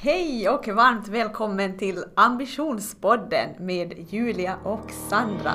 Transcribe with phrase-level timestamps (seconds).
[0.00, 5.52] Hej och varmt välkommen till Ambitionspodden med Julia och Sandra.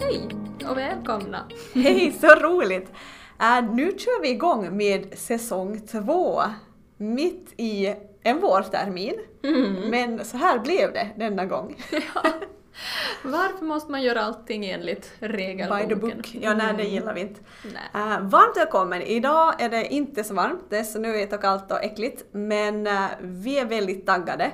[0.00, 0.28] Hej
[0.70, 1.48] och välkomna!
[1.74, 2.92] Hej, så roligt!
[3.40, 6.42] Äh, nu kör vi igång med säsong två,
[6.96, 9.20] mitt i en vårtermin.
[9.90, 11.76] Men så här blev det denna gång.
[11.90, 12.30] Ja.
[13.22, 15.88] Varför måste man göra allting enligt regelboken?
[15.88, 16.34] By the book.
[16.34, 17.40] Ja, nej, det gillar vi inte.
[17.94, 19.02] Äh, varmt välkommen!
[19.02, 23.02] Idag är det inte så varmt, det är snöigt och kallt och äckligt, men äh,
[23.20, 24.52] vi är väldigt taggade.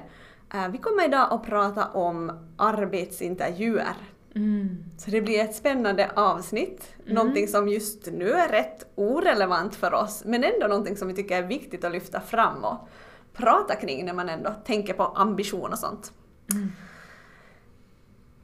[0.55, 3.95] Äh, vi kommer idag att prata om arbetsintervjuer.
[4.35, 4.85] Mm.
[4.99, 10.23] Så det blir ett spännande avsnitt, någonting som just nu är rätt orelevant för oss,
[10.27, 12.89] men ändå någonting som vi tycker är viktigt att lyfta fram och
[13.33, 16.13] prata kring när man ändå tänker på ambition och sånt.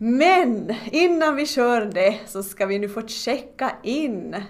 [0.05, 4.43] Men innan vi kör det så ska vi nu få checka in.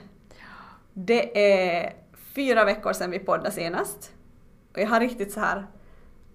[0.92, 1.92] Det är
[2.34, 4.12] fyra veckor sedan vi poddade senast.
[4.75, 5.67] Och jag har riktigt så här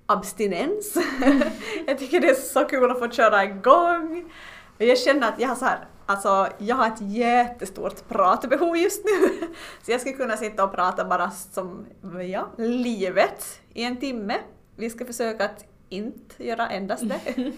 [0.05, 0.97] abstinens.
[1.87, 4.31] jag tycker det är så kul att få köra igång.
[4.77, 9.05] Och jag känner att jag har så här, alltså jag har ett jättestort pratbehov just
[9.05, 9.47] nu.
[9.85, 11.85] Så jag skulle kunna sitta och prata bara som,
[12.31, 14.37] ja, livet i en timme.
[14.75, 17.35] Vi ska försöka att inte göra endast det.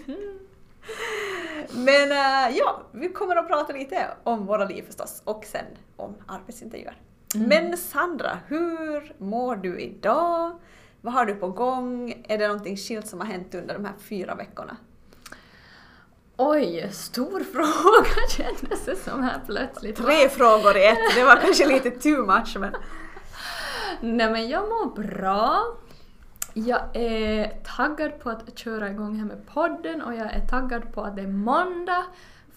[1.71, 6.15] Men äh, ja, vi kommer att prata lite om våra liv förstås och sen om
[6.27, 6.97] arbetsintervjuer.
[7.35, 10.59] Men Sandra, hur mår du idag?
[11.01, 12.23] Vad har du på gång?
[12.27, 14.77] Är det någonting skilt som har hänt under de här fyra veckorna?
[16.37, 19.95] Oj, stor fråga kändes det som här plötsligt.
[19.95, 22.75] Tre frågor i ett, det var kanske lite too much men...
[24.01, 25.75] Nej men jag mår bra.
[26.53, 31.01] Jag är taggad på att köra igång här med podden och jag är taggad på
[31.01, 32.05] att det är måndag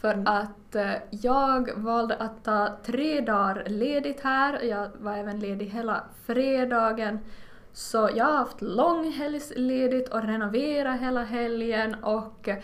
[0.00, 4.62] för att eh, jag valde att ta tre dagar ledigt här.
[4.62, 7.18] Jag var även ledig hela fredagen.
[7.72, 12.56] Så jag har haft långhelgsledigt och renoverat hela helgen och eh,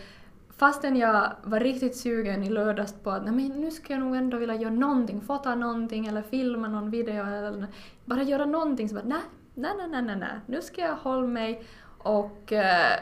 [0.57, 4.37] fastän jag var riktigt sugen i lördags på att men nu ska jag nog ändå
[4.37, 7.67] vilja göra någonting, fota någonting eller filma någon video eller
[8.05, 9.23] bara göra någonting så bara nej,
[9.59, 10.41] nej, nej, nej, nej, nej.
[10.47, 11.63] nu ska jag hålla mig
[11.99, 12.99] och eh,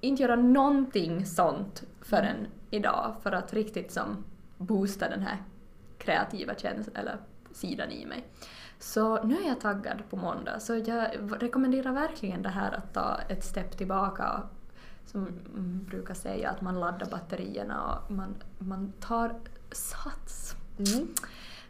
[0.00, 4.24] inte göra någonting sånt förrän idag för att riktigt som
[4.56, 5.36] boosta den här
[5.98, 7.16] kreativa känslan eller
[7.52, 8.26] sidan i mig.
[8.78, 11.06] Så nu är jag taggad på måndag så jag
[11.42, 14.42] rekommenderar verkligen det här att ta ett steg tillbaka
[15.06, 15.28] som
[15.88, 19.34] brukar säga att man laddar batterierna och man, man tar
[19.72, 20.56] sats.
[20.78, 21.08] Mm.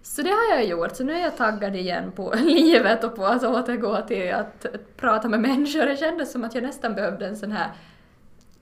[0.09, 3.27] Så det har jag gjort, så nu är jag taggad igen på livet och på
[3.27, 5.87] att återgå till att prata med människor.
[5.87, 7.73] Det kändes som att jag nästan behövde en sån här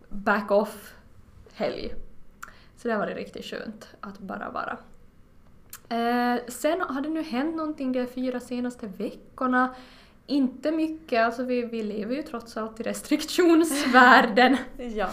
[0.09, 1.95] back-off-helg.
[2.77, 4.79] Så det har varit riktigt skönt att bara vara.
[5.89, 9.75] Eh, sen har det nu hänt någonting de fyra senaste veckorna.
[10.27, 14.57] Inte mycket, alltså vi, vi lever ju trots allt i restriktionsvärlden.
[14.79, 15.09] Ja.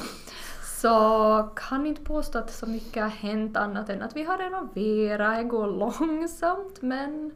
[0.84, 5.38] Så kan inte påstå att så mycket har hänt annat än att vi har renoverat,
[5.38, 7.32] det går långsamt men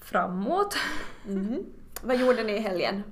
[0.00, 0.76] framåt.
[1.28, 1.64] Mm.
[2.02, 3.02] Vad gjorde ni i helgen?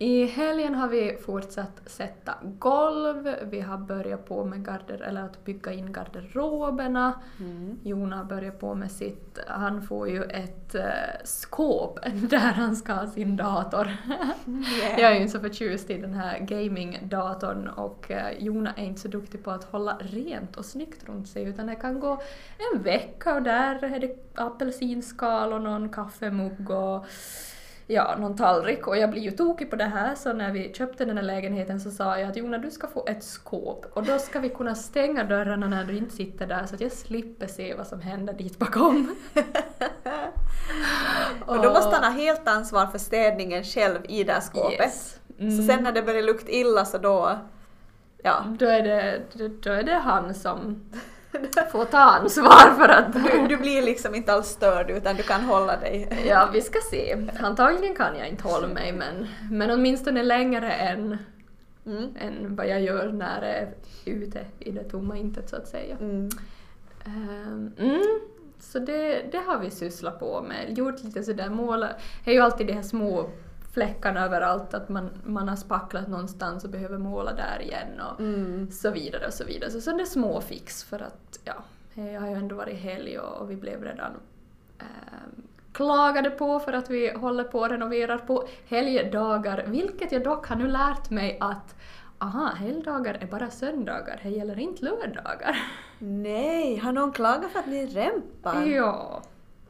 [0.00, 5.44] I helgen har vi fortsatt sätta golv, vi har börjat på med garder eller att
[5.44, 7.20] bygga in garderoberna.
[7.40, 7.78] Mm.
[7.82, 10.82] Jona har börjat på med sitt, han får ju ett eh,
[11.24, 12.00] skåp
[12.30, 13.86] där han ska ha sin dator.
[13.86, 15.00] Yeah.
[15.00, 19.00] Jag är ju inte så förtjust i den här gaming-datorn och eh, Jona är inte
[19.00, 22.22] så duktig på att hålla rent och snyggt runt sig utan det kan gå
[22.72, 27.06] en vecka och där är det apelsinskal och någon kaffemugg och
[27.90, 31.04] ja, någon tallrik och jag blir ju tokig på det här så när vi köpte
[31.04, 34.18] den här lägenheten så sa jag att Jona du ska få ett skåp och då
[34.18, 37.74] ska vi kunna stänga dörrarna när du inte sitter där så att jag slipper se
[37.74, 39.16] vad som händer dit bakom.
[41.46, 44.80] Och då måste han ha helt ansvar för städningen själv i det här skåpet.
[44.80, 45.18] Yes.
[45.38, 45.56] Mm.
[45.56, 47.38] Så sen när det börjar lukta illa så då...
[48.22, 48.44] Ja.
[48.58, 50.84] Då är det, då- då är det han som
[51.72, 53.12] får ta ansvar för att...
[53.12, 56.24] Du, du blir liksom inte alls störd utan du kan hålla dig.
[56.28, 57.16] Ja, vi ska se.
[57.40, 61.18] Antagligen kan jag inte hålla mig men, men åtminstone längre än,
[61.86, 62.16] Mm.
[62.20, 65.96] än vad jag gör när jag är ute i det tomma intet så att säga.
[66.00, 66.28] Mm.
[67.04, 68.20] Ehm, mm,
[68.60, 70.78] så det, det har vi sysslat på med.
[70.78, 71.88] Gjort lite sådär måla.
[72.24, 73.30] Det är ju alltid de här små
[73.72, 78.70] fläckarna överallt att man, man har spacklat någonstans och behöver måla där igen och Mm.
[78.70, 79.70] så vidare och så vidare.
[79.70, 81.54] Så sådana små fix för att ja,
[81.94, 84.12] jag har ju ändå varit helg och, och vi blev redan
[84.78, 85.42] ehm,
[85.72, 90.56] klagade på för att vi håller på och renoverar på helgdagar, vilket jag dock har
[90.56, 91.74] nu lärt mig att
[92.18, 95.56] aha, helgdagar är bara söndagar, det gäller inte lördagar.
[95.98, 98.66] Nej, har någon klagat för att ni rämpar?
[98.66, 99.22] Ja.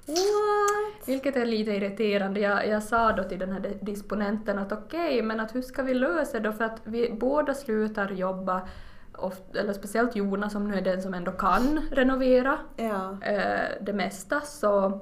[0.08, 1.08] What?
[1.08, 2.40] Vilket är lite irriterande.
[2.40, 5.82] Jag, jag sa då till den här di- disponenten att okej, men att hur ska
[5.82, 6.52] vi lösa det då?
[6.52, 8.69] För att vi båda slutar jobba,
[9.16, 13.19] oft, eller speciellt Jonas som nu är den som ändå kan renovera Ja.
[13.22, 15.00] eh, det mesta, så,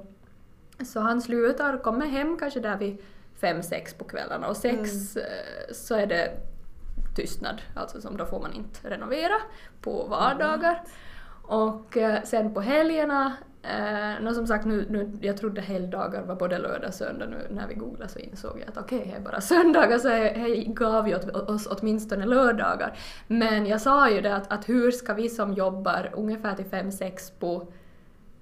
[0.85, 2.97] så han slutar, kommer hem kanske där vid
[3.41, 5.23] fem, sex på kvällarna och sex eh,
[5.73, 6.31] så är det
[7.15, 9.35] tystnad, alltså som då får man inte renovera
[9.81, 10.81] på vardagar.
[11.43, 13.33] Och eh, sen på helgerna,
[13.69, 17.37] eh, nå som sagt nu, nu, jag trodde helgdagar var både lördag och söndag nu
[17.49, 21.07] när vi googlade så insåg jag att okej, det är bara söndagar så jag gav
[21.07, 22.97] ju åt, oss åtminstone lördagar.
[23.27, 26.91] Men jag sa ju det att, att hur ska vi som jobbar ungefär till fem
[26.91, 27.67] sex på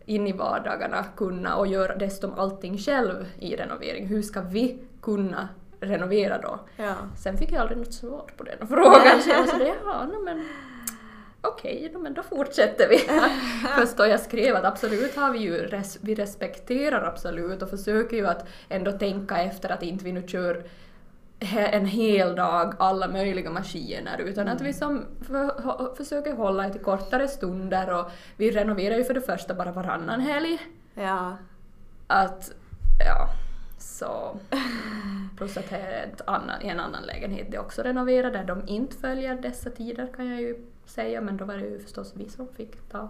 [0.05, 5.49] in i vardagarna kunna och göra dessutom allting själv i renovering, hur ska vi kunna
[5.79, 6.59] renovera då?
[6.75, 6.95] Ja.
[7.17, 10.23] Sen fick jag aldrig något svar på den frågan så jag var sådär, ja no,
[10.23, 10.45] men
[11.47, 12.97] okej, men då fortsätter vi.
[13.79, 18.17] Först då jag skrev att absolut har vi ju, res, vi respekterar absolut och försöker
[18.17, 20.63] ju att ändå tänka efter att inte vi nu kör
[21.55, 26.81] en hel dag alla möjliga maskiner utan att vi som för, ho- försöker hålla till
[26.81, 30.57] kortare stunder och vi renoverar ju för det första bara varannan helg.
[30.93, 31.37] Ja.
[32.07, 32.51] Att,
[33.05, 33.29] ja,
[33.79, 34.37] så...
[35.37, 38.67] Plus att det är ett annan, en annan lägenhet det är också renoverat där de
[38.67, 42.29] inte följer dessa tider kan jag ju säga men då var det ju förstås vi
[42.29, 43.09] som fick ta...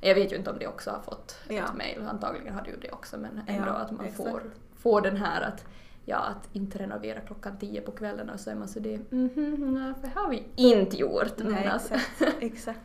[0.00, 1.64] Jag vet ju inte om de också har fått Ja.
[1.64, 4.30] ett mail, antagligen har de ju det också men ändå Ja, att man exakt.
[4.30, 4.42] får,
[4.76, 5.64] får den här att
[6.04, 9.74] ja, att inte renovera klockan tio på kvällen och så är man så det mhm,
[9.74, 11.32] nej, för det har vi inte gjort.
[11.38, 12.36] Nej, alltså- exakt.
[12.40, 12.80] exakt.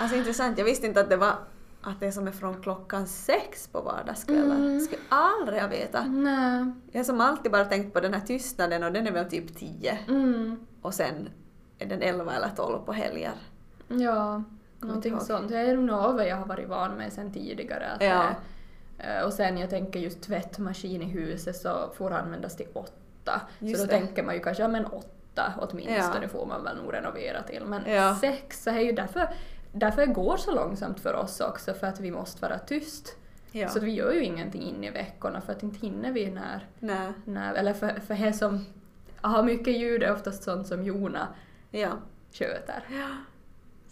[0.00, 1.34] Alltså intressant, jag visste inte att det var
[1.82, 4.56] att det som är från klockan sex på vardagskvällar.
[4.56, 4.80] Mm.
[4.80, 6.04] Skulle aldrig ha vetat.
[6.08, 6.72] Nej.
[6.92, 9.98] Jag som alltid bara tänkt på den här tystnaden och den är väl typ tio.
[10.08, 10.66] Mm.
[10.82, 11.28] Och sen
[11.78, 13.32] är den elva eller tolv på helger.
[13.90, 14.42] Ja,
[14.80, 15.48] någonting sånt.
[15.48, 17.86] Det är nog något vad jag har varit van med sen tidigare.
[17.90, 18.24] Att Ja.
[18.98, 23.40] eh, och sen jag tänker just tvättmaskin i huset så får användas till åtta.
[23.58, 23.98] Just så då det.
[23.98, 26.28] tänker man ju kanske, ja men åtta åtminstone Ja.
[26.28, 27.64] får man väl nog renovera till.
[27.66, 28.16] Men Ja.
[28.20, 29.28] sex, så är ju därför,
[29.72, 33.16] därför går så långsamt för oss också, för att vi måste vara tyst.
[33.52, 33.68] Ja.
[33.68, 37.12] Så vi gör ju ingenting in i veckorna för att inte hinner vi när, Nej.
[37.24, 38.66] när eller för, för det som
[39.20, 41.28] har mycket ljud är oftast sånt som Jona
[41.70, 41.88] Ja.
[42.32, 42.84] sköter.
[42.90, 43.08] Ja.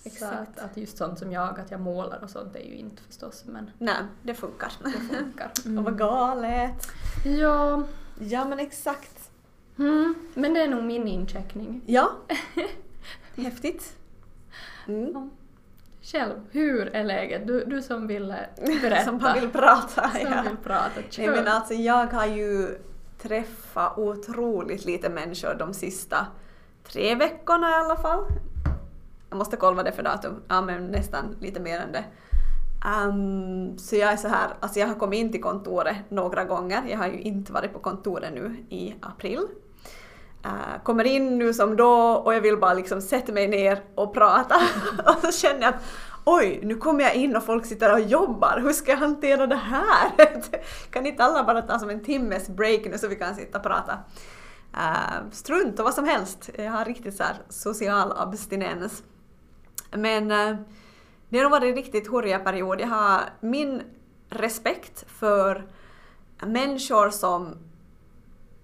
[0.02, 0.58] Så Exakt.
[0.58, 3.44] att, att just sånt som jag, att jag målar och sånt är ju inte förstås,
[3.46, 4.72] men Nej, det funkar.
[4.84, 5.50] det funkar.
[5.78, 6.88] Och vad galet.
[7.24, 7.82] Ja,
[8.20, 9.30] Ja men exakt.
[9.78, 10.14] mm.
[10.34, 11.82] men det är nog min incheckning.
[11.86, 12.10] Ja.
[13.36, 13.96] Häftigt.
[14.86, 15.30] Mm.
[16.02, 17.46] Själv, hur är läget?
[17.46, 18.48] Du, du som ville
[18.82, 19.04] berätta.
[19.04, 20.10] Som vill prata.
[20.10, 20.42] Som ja.
[20.42, 20.90] vill prata.
[20.94, 21.36] Nej Kör.
[21.36, 22.78] men alltså jag har ju
[23.18, 26.26] träffat otroligt lite människor de sista
[26.84, 28.24] tre veckorna i alla fall.
[29.30, 30.42] Jag måste kolla vad det är för datum.
[30.48, 32.04] Ja men nästan lite mer än det.
[32.84, 36.82] Um, så jag är så här, alltså jag har kommit in till kontoret några gånger.
[36.88, 39.46] Jag har ju inte varit på kontoret nu i april.
[40.46, 44.14] Uh, kommer in nu som då och jag vill bara liksom sätta mig ner och
[44.14, 44.54] prata.
[45.06, 45.82] och så känner jag att
[46.24, 48.60] oj, nu kommer jag in och folk sitter och jobbar.
[48.62, 50.10] Hur ska jag hantera det här?
[50.90, 53.64] kan inte alla bara ta som en timmes break nu så vi kan sitta och
[53.64, 53.98] prata?
[54.74, 56.50] Uh, strunt och vad som helst.
[56.56, 59.02] Jag har riktigt så här social abstinens.
[59.90, 60.56] Men eh,
[61.28, 62.80] det har nog varit en riktigt håriga period.
[62.80, 63.82] Jag har min
[64.30, 65.66] respekt för
[66.46, 67.56] människor som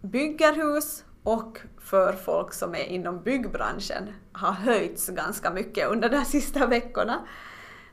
[0.00, 6.24] bygger hus och för folk som är inom byggbranschen har höjts ganska mycket under de
[6.24, 7.20] sista veckorna.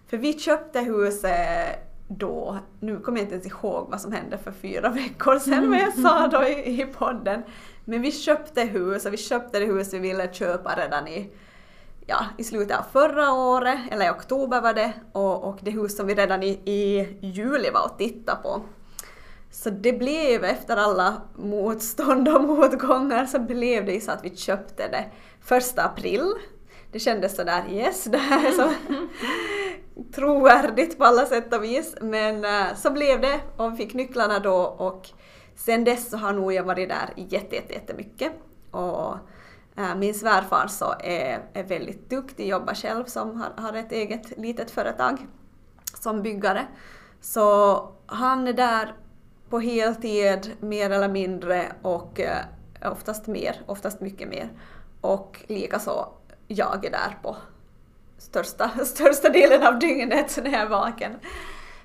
[0.08, 4.52] För vi köpte huset då, nu kommer jag inte ens ihåg vad som hände för
[4.52, 7.44] fyra veckor sedan, men jag sa då i, i podden.
[7.86, 11.30] Men vi köpte hus och vi köpte det hus vi ville köpa redan i,
[12.12, 15.98] ja, i slutet av förra året, eller i oktober var det, och, och det hus
[15.98, 18.62] som vi redan i, i juli var och tittade på.
[19.52, 24.36] Så det blev efter alla motstånd och motgångar så blev det ju så att vi
[24.36, 25.06] köpte det
[25.42, 26.34] första april.
[26.92, 28.72] Det kändes sådär yes, det här är så
[30.16, 31.96] trovärdigt på alla sätt och vis.
[32.02, 35.10] Men eh, så blev det och vi fick nycklarna då och
[35.56, 38.32] sen dess så har nog jag varit där jätte, jätte, jättemycket.
[38.72, 39.16] Och
[39.78, 44.38] Eh, min svärfar så är, är väldigt duktig, jobbar själv som har, har ett eget
[44.38, 45.28] litet företag
[46.00, 46.68] som byggare.
[47.22, 48.94] Så han är där
[49.50, 52.46] på heltid mer eller mindre och eh,
[52.92, 54.50] oftast mer, oftast mycket mer.
[55.02, 56.08] Och likaså
[56.48, 57.36] jag är där på
[58.18, 61.16] största, största delen av dygnet när jag är vaken.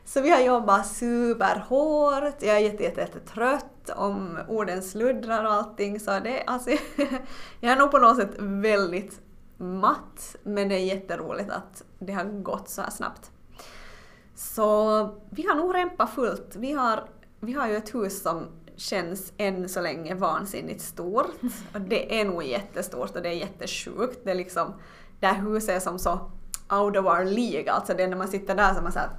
[0.07, 5.53] Så vi har jobbat superhårt, jag är jätte, jätte, jätte trött om orden sluddrar och
[5.53, 6.71] allting så det alltså,
[7.61, 9.21] jag är nog på något sätt väldigt
[9.57, 13.31] matt men det är jätteroligt att det har gått så här snabbt.
[14.35, 14.65] Så
[15.31, 16.57] vi har nog rempat fullt.
[16.57, 17.09] Vi har,
[17.41, 18.47] vi har ju ett hus som
[18.77, 21.35] känns än så länge vansinnigt stort.
[21.75, 24.21] Och det är nog jättestort och det är jättesjukt.
[24.25, 24.75] Det är liksom,
[25.21, 26.31] det här huset är som så
[26.71, 27.73] out of our league.
[27.73, 29.11] Alltså det är när man sitter där som man säger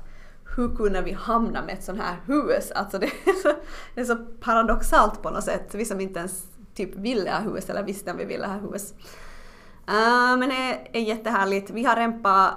[0.57, 2.71] hur kunde vi hamna med ett sånt här hus?
[2.71, 3.51] Alltså det är, så,
[3.95, 5.75] det är så paradoxalt på något sätt.
[5.75, 8.93] Vi som inte ens typ ville ha hus eller visste om vi ville ha hus.
[9.89, 11.69] Uh, eh, men det är jättehärligt.
[11.69, 12.53] Vi har rempat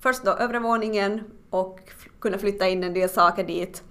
[0.00, 1.80] först då övre våningen och
[2.20, 3.82] kunna flytta in en del saker dit.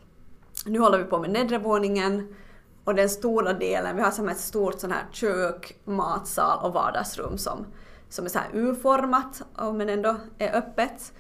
[0.66, 2.36] Nu håller vi på med nedre våningen
[2.84, 7.38] och den stora delen, vi har som ett stort sån här kök, matsal och vardagsrum
[7.38, 7.66] som,
[8.10, 9.42] som är så här U-format
[9.74, 11.14] men ändå är öppet.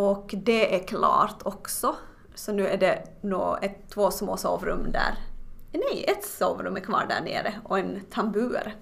[0.00, 1.96] Och det är klart också.
[2.34, 5.18] Så nu är det nå ett, två små sovrum där.
[5.72, 8.76] Nej, ett sovrum är kvar där nere och en tambur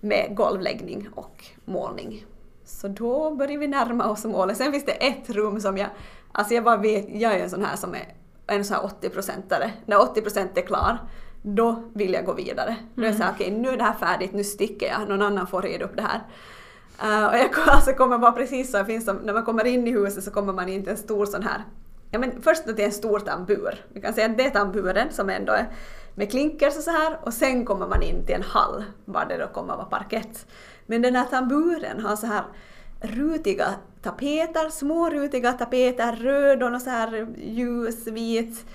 [0.00, 2.26] med golvläggning och målning.
[2.64, 4.56] Så då börjar vi närma oss målet.
[4.56, 5.88] Sen finns det ett rum som jag,
[6.32, 8.14] alltså jag bara vet, jag är en sån här som är
[8.46, 9.70] en sån här 80-procentare.
[9.86, 10.98] När 80% är klar,
[11.42, 12.70] då vill jag gå vidare.
[12.70, 12.86] Mm.
[12.94, 15.22] Då är jag såhär, okej okay, nu är det här färdigt, nu sticker jag, någon
[15.22, 16.22] annan får reda upp det här.
[17.02, 19.90] Uh, och jag alltså kommer bara precis så, finns som, när man kommer in i
[19.90, 21.64] huset så kommer man in till en stor sån här,
[22.10, 23.84] ja men först till en stor tambur.
[23.92, 25.66] Vi kan säga att det är tamburen som ändå är
[26.14, 29.36] med klinkers och så här och sen kommer man in till en hall var det
[29.36, 30.46] då kommer vara parkett.
[30.86, 32.44] Men den här tamburen har så här
[33.00, 38.66] rutiga tapeter, små rutiga tapeter, röd och så här ljusvit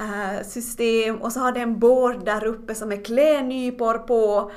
[0.00, 4.50] eh, system och så har den en bord där uppe som är klädnypor på.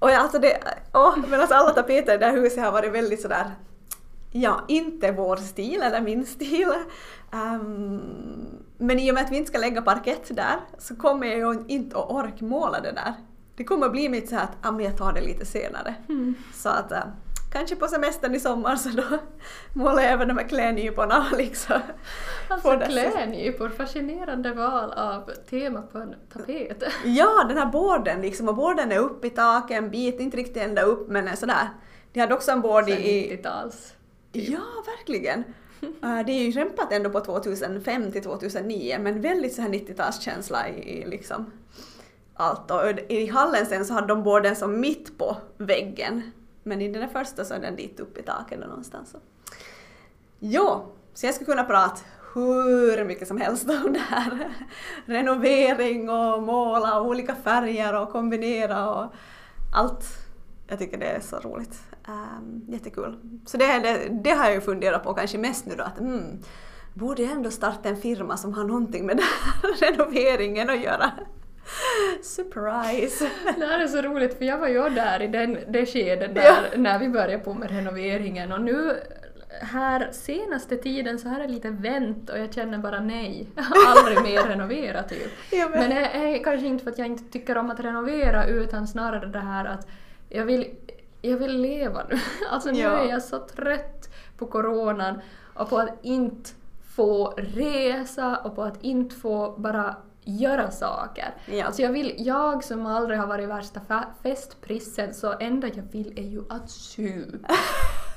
[0.00, 0.60] Och alltså det,
[0.92, 3.50] åh, men alltså alla tapeter i det här huset har varit väldigt sådär,
[4.30, 6.72] ja, inte vår stil eller min stil.
[7.32, 8.00] Um,
[8.78, 11.64] men i och med att vi inte ska lägga parkett där så kommer jag ju
[11.66, 13.14] inte att orka måla det där.
[13.56, 15.94] Det kommer bli mitt så här att ah, jag tar det lite senare.
[16.08, 16.34] Mm.
[16.54, 16.98] Så att uh,
[17.50, 19.18] kanske på semestern i sommar så då
[19.72, 21.80] målar jag även de här klädnyporna liksom.
[22.48, 26.82] Alltså klädnypor, fascinerande val av tema på en tapet.
[27.04, 30.62] Ja, den här borden liksom och borden är upp i taket en bit, inte riktigt
[30.62, 31.68] ända upp men är sådär.
[32.12, 32.92] De hade också en bord i...
[32.92, 33.94] 90-tals.
[34.32, 34.48] Typ.
[34.48, 35.44] Ja, verkligen.
[35.82, 40.68] Uh, det är ju rempat ändå på 2005 till 2009 men väldigt så här 90-talskänsla
[40.68, 41.52] i, i liksom
[42.34, 42.70] allt.
[42.70, 46.22] Och i hallen sen så hade de borden som mitt på väggen
[46.70, 49.16] men i den första så är den dit upp i taket någonstans.
[50.38, 52.00] Jo, så jag skulle kunna prata
[52.34, 54.54] hur mycket som helst om det här.
[55.04, 59.12] Renovering och måla och olika färger och kombinera och
[59.74, 60.04] allt.
[60.68, 61.82] Jag tycker det är så roligt.
[62.08, 63.16] Um, jättekul.
[63.46, 66.38] Så det, det, det, har jag ju funderat på kanske mest nu då att mm,
[66.94, 71.10] borde jag ändå starta en firma som har någonting med den här renoveringen att göra.
[72.22, 73.30] Surprise!
[73.58, 76.42] Det här är så roligt för jag var ju där i den, det skedet där,
[76.42, 76.78] ja.
[76.78, 78.96] när vi började på med renoveringen och nu
[79.60, 83.48] här senaste tiden så har det lite vänt och jag känner bara nej,
[83.86, 85.32] aldrig mer renovera typ.
[85.50, 88.46] Ja, men men det är kanske inte för att jag inte tycker om att renovera
[88.46, 89.88] utan snarare det här att
[90.28, 90.74] jag vill,
[91.22, 92.18] jag vill leva nu.
[92.50, 92.98] Alltså nu ja.
[92.98, 95.20] är jag så trött på coronan
[95.54, 96.50] och på att inte
[96.96, 99.96] få resa och på att inte få bara
[100.36, 101.34] göra saker.
[101.46, 101.64] Ja.
[101.66, 103.80] Alltså jag, vill, jag som aldrig har varit värsta
[104.22, 107.54] festprissen så enda jag vill är ju att supa.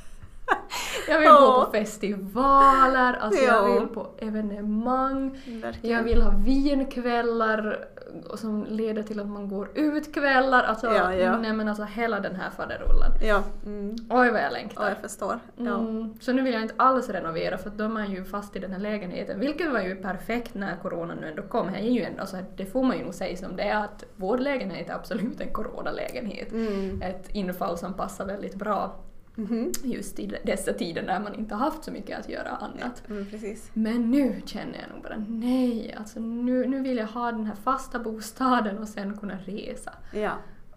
[1.07, 5.97] Jag vill gå på festivaler, alltså jag vill på evenemang, Verkligen.
[5.97, 7.87] jag vill ha vinkvällar
[8.35, 11.37] som leder till att man går ut kvällar, alltså, ja, ja.
[11.37, 13.11] Nej, men alltså hela den här faderullen.
[13.21, 13.43] Ja.
[13.65, 13.95] Mm.
[14.09, 14.83] Oj vad jag längtar.
[14.83, 15.39] Oj, jag förstår.
[15.55, 15.79] Ja.
[15.79, 16.13] Mm.
[16.21, 18.71] Så nu vill jag inte alls renovera för då är man ju fast i den
[18.71, 21.67] här lägenheten, vilket var ju perfekt när corona nu ändå kom.
[21.67, 24.03] Här är ju ändå, alltså, det får man ju nog säga som det är att
[24.15, 26.51] vår lägenhet är absolut en coronalägenhet.
[26.51, 27.01] Mm.
[27.01, 28.95] Ett infall som passar väldigt bra
[29.37, 29.87] Mm -hmm.
[29.87, 33.03] Just i dessa tider när man inte har haft så mycket att göra annat.
[33.09, 33.27] Mm,
[33.73, 37.55] Men nu känner jag nog bara nej, alltså nu, nu vill jag ha den här
[37.55, 39.93] fasta bostaden och sen kunna resa.
[40.11, 40.31] Ja.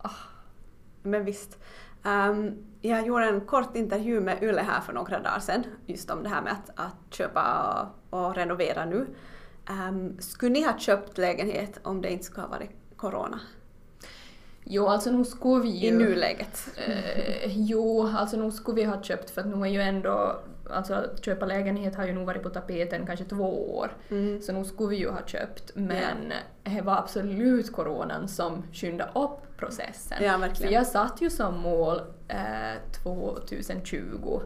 [0.05, 0.11] Oh.
[1.03, 1.59] Men visst.
[2.05, 6.23] Um, jag gjorde en kort intervju med Yle här för några dagar sedan just om
[6.23, 9.07] det här med att, att köpa och, och renovera nu.
[9.71, 13.41] Um, skulle ni ha köpt lägenhet om det inte skulle ha varit corona?
[14.69, 15.89] Jo, alltså nog skulle vi ju...
[15.89, 16.69] I nuläget?
[16.77, 20.41] Eh, jo, alltså nog skulle vi ha köpt för att nu är ju ändå...
[20.71, 23.97] Alltså att köpa lägenhet har ju nog varit på tapeten kanske två år.
[24.11, 24.43] Mm.
[24.43, 25.71] Så nog skulle vi ju ha köpt.
[25.75, 26.33] Men
[26.65, 26.71] ja.
[26.71, 30.19] det var absolut coronan som skyndade upp processen.
[30.21, 30.69] Ja, verkligen.
[30.69, 34.41] För jag satt ju som mål eh, 2020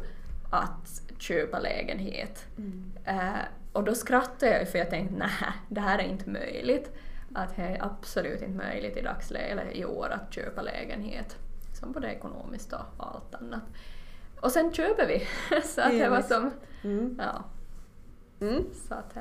[0.50, 2.44] att köpa lägenhet.
[2.58, 2.92] Mm.
[3.04, 3.40] Eh,
[3.72, 6.90] och då skrattade jag för jag tänkte nej, det här är inte möjligt
[7.34, 11.36] att det är absolut inte möjligt i dagsläget, eller i år, att köpa lägenhet.
[11.80, 13.62] Som både ekonomiskt och allt annat.
[14.40, 15.26] Och sen köper vi.
[15.64, 16.50] så att det var som...
[16.82, 17.18] Mm.
[17.18, 17.44] Ja.
[18.46, 18.64] Mm.
[18.88, 19.16] Så att,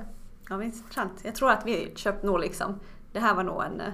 [0.50, 1.22] Ja, men intressant.
[1.24, 2.80] Jag tror att vi köpte nog liksom,
[3.12, 3.94] det här var nog en, eh,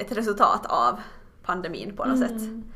[0.00, 1.00] ett resultat av
[1.42, 2.30] pandemin på något sätt.
[2.30, 2.64] mm.
[2.68, 2.73] Eh,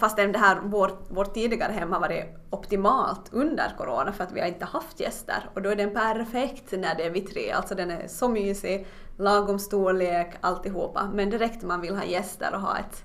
[0.00, 4.40] Fastän det här, vårt, vårt tidigare hem har varit optimalt under corona för att vi
[4.40, 7.50] har inte haft gäster och då är den perfekt när det är vi tre.
[7.50, 11.10] Alltså den är så mysig, lagom storlek, alltihopa.
[11.14, 13.04] Men direkt man vill ha gäster och ha ett,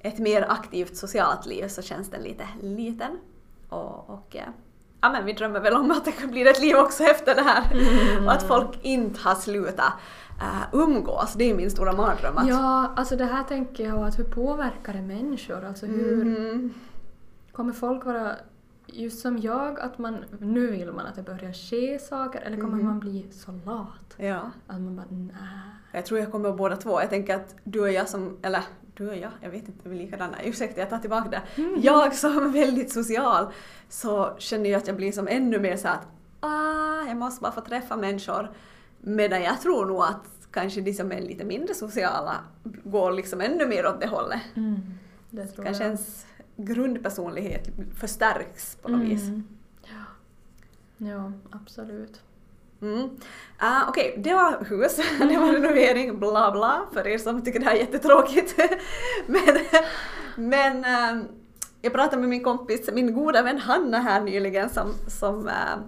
[0.00, 3.18] ett mer aktivt socialt liv så känns den lite liten.
[3.68, 4.48] Och, och eh,
[5.00, 7.42] ja, men vi drömmer väl om att det kan bli ett liv också efter det
[7.42, 7.72] här.
[7.72, 8.26] Mm.
[8.26, 9.92] Och att folk inte har slutat
[10.40, 11.34] uh, umgås.
[11.34, 12.38] Det är min stora mardröm.
[12.38, 15.64] Att, Ja, alltså det här tänker jag att hur påverkar det människor?
[15.64, 16.74] Alltså hur Mm.
[17.52, 18.32] kommer folk vara
[18.86, 22.76] just som jag, att man nu vill man att det börjar ske saker eller kommer
[22.76, 22.86] Mhm.
[22.86, 24.14] man bli så lat?
[24.16, 24.40] Ja.
[24.66, 25.32] Att man bara nej.
[25.92, 27.00] Jag tror jag kommer ihåg båda två.
[27.00, 28.62] Jag tänker att du och jag som, eller
[28.94, 30.36] du och jag, jag vet inte, vi är likadana.
[30.44, 31.42] Ursäkta, jag tar tillbaka det.
[31.76, 33.46] Jag som är väldigt social
[33.88, 36.06] så känner jag att jag blir som ännu mer så att
[36.40, 38.50] ah, jag måste bara få träffa människor.
[39.06, 42.34] Medan jag tror nog att kanske de som är lite mindre sociala
[42.84, 44.40] går liksom ännu mer åt det hållet.
[44.56, 44.80] Mm.
[45.30, 45.86] Det Kanske jag.
[45.86, 47.68] ens grundpersonlighet
[48.00, 49.22] förstärks på något vis.
[49.22, 49.44] Mm.
[49.82, 51.06] Ja.
[51.08, 52.20] ja, absolut.
[52.82, 53.00] Mm.
[53.62, 57.66] Uh, Okej, det var hus, det var renovering, bla bla, för er som tycker det
[57.66, 58.54] här är jättetråkigt.
[59.26, 59.58] men
[60.36, 61.24] men ehm,
[61.82, 65.80] jag pratade med min kompis, min goda vän Hanna här nyligen som, som ehm,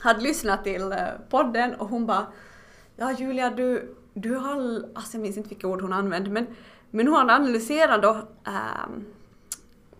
[0.00, 0.98] hade lyssnat till eh,
[1.30, 2.26] podden och hon bara
[2.96, 6.46] Ja Julia, du, du har, alltså jag minns inte vilka ord hon använde, men,
[6.90, 8.10] men hon analyserade då
[8.46, 9.04] ähm,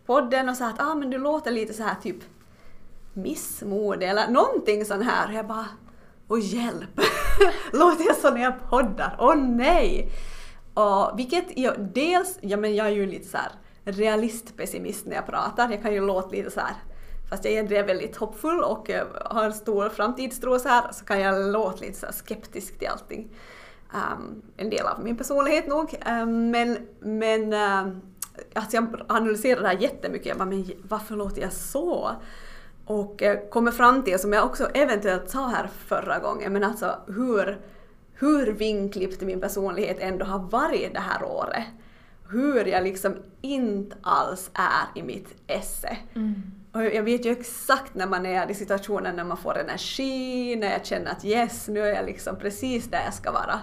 [0.07, 2.17] podden och sa att ah, men du låter lite så här typ
[3.13, 5.29] missmodig eller någonting sån här.
[5.29, 5.67] Och Jag bara,
[6.29, 7.01] åh hjälp!
[7.73, 9.17] Låter jag så när jag poddar?
[9.19, 10.09] Åh nej!
[10.75, 13.53] Och vilket, jag, dels, ja men jag är ju lite så här
[13.85, 15.71] realistpessimist när jag pratar.
[15.71, 16.75] Jag kan ju låta lite så här
[17.31, 21.05] Fast jag egentligen är väldigt hoppfull och eh, har en stor framtidstro så här så
[21.05, 23.31] kan jag låta lite så skeptisk till allting.
[23.95, 25.95] Um, en del av min personlighet nog.
[26.07, 28.01] Um, men men um,
[28.55, 30.27] alltså jag analyserar det här jättemycket.
[30.27, 32.11] Jag bara, men varför låter jag så?
[32.87, 36.97] Och uh, kommer fram till, som jag också eventuellt sa här förra gången, men alltså
[37.07, 37.61] hur,
[38.15, 41.65] hur vinklippt min personlighet ändå har varit det här året.
[42.31, 45.97] Hur jag liksom inte alls är i mitt esse.
[46.15, 46.43] Mm.
[46.75, 50.73] Och jag vet ju exakt när man är i situationen när man får energi, när
[50.73, 53.61] jag känner att yes, nu är jag liksom precis där jag ska vara.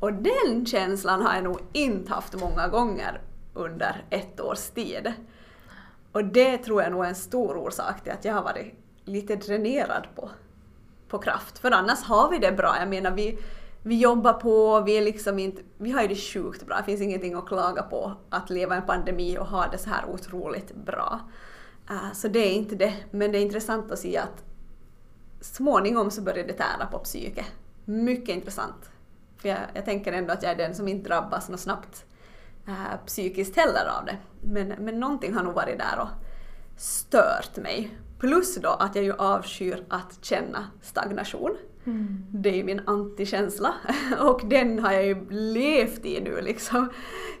[0.00, 3.20] Och den känslan har jag nog inte haft många gånger
[3.54, 5.12] under ett års tid.
[6.12, 9.36] Och det tror jag nog är en stor orsak till att jag har varit lite
[9.36, 10.30] dränerad på,
[11.08, 11.58] på kraft.
[11.58, 12.76] För annars har vi det bra.
[12.78, 13.38] Jag menar, vi,
[13.82, 15.62] vi jobbar på, vi är liksom inte...
[15.78, 16.76] Vi har ju det sjukt bra.
[16.76, 19.90] Det finns ingenting att klaga på att leva i en pandemi och ha det så
[19.90, 21.20] här otroligt bra.
[21.90, 22.94] Uh, så det är inte det.
[23.10, 24.44] Men det är intressant att se att
[25.40, 27.46] småningom så börjar det tära på psyket.
[27.84, 28.90] Mycket intressant.
[29.36, 32.04] För jag, jag tänker ändå att jag är den som inte drabbas något snabbt
[32.68, 34.16] uh, psykiskt heller av det.
[34.40, 36.08] Men, men någonting har nog varit där och
[36.76, 37.98] stört mig.
[38.18, 41.56] Plus då att jag ju avskyr att känna stagnation.
[41.86, 42.24] Mm.
[42.30, 43.74] Det är ju min antikänsla
[44.20, 46.90] och den har jag ju levt i nu liksom.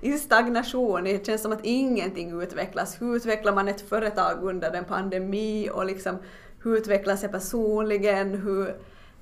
[0.00, 3.02] I stagnation, det känns som att ingenting utvecklas.
[3.02, 6.18] Hur utvecklar man ett företag under en pandemi och liksom
[6.62, 8.76] hur utvecklas jag personligen, hur,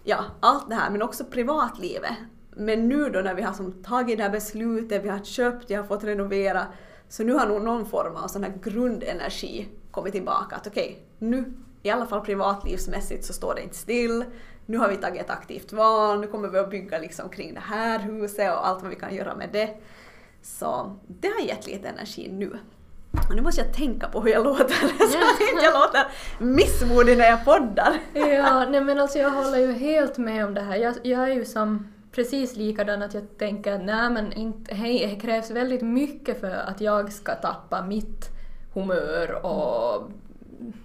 [0.04, 2.12] ja allt det här men också privatlivet.
[2.56, 5.80] Men nu då när vi har som tagit det här beslutet, vi har köpt, jag
[5.80, 6.66] har fått renovera,
[7.08, 10.56] så nu har nog någon form av sån här grundenergi kommit tillbaka.
[10.56, 14.24] Att okej, okay, nu i alla fall privatlivsmässigt så står det inte still.
[14.66, 17.60] Nu har vi tagit ett aktivt val, nu kommer vi att bygga liksom kring det
[17.60, 19.70] här huset och allt vad vi kan göra med det.
[20.42, 22.58] Så det har gett lite energi nu.
[23.28, 26.06] Och nu måste jag tänka på hur jag låter så att inte jag låter
[26.38, 27.98] missmodig när jag poddar.
[28.12, 30.76] Ja, nej men alltså jag håller ju helt med om det här.
[30.76, 35.06] Jag, jag är ju som precis likadan att jag tänker att nej men inte, hej,
[35.06, 38.30] det krävs väldigt mycket för att jag ska tappa mitt
[38.74, 40.10] humör och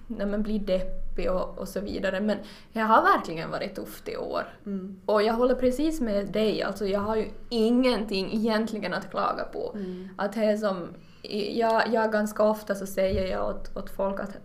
[0.08, 2.22] nej men bli deppig och, och så vidare.
[2.22, 2.38] Men
[2.72, 4.44] jag har verkligen varit tufft i år.
[4.66, 5.02] Mm.
[5.06, 9.72] Och jag håller precis med dig, alltså jag har ju ingenting egentligen att klaga på.
[9.76, 10.10] Mm.
[10.18, 10.88] Att det är som,
[11.52, 14.38] jag, jag ganska ofta så säger jag åt, åt folk att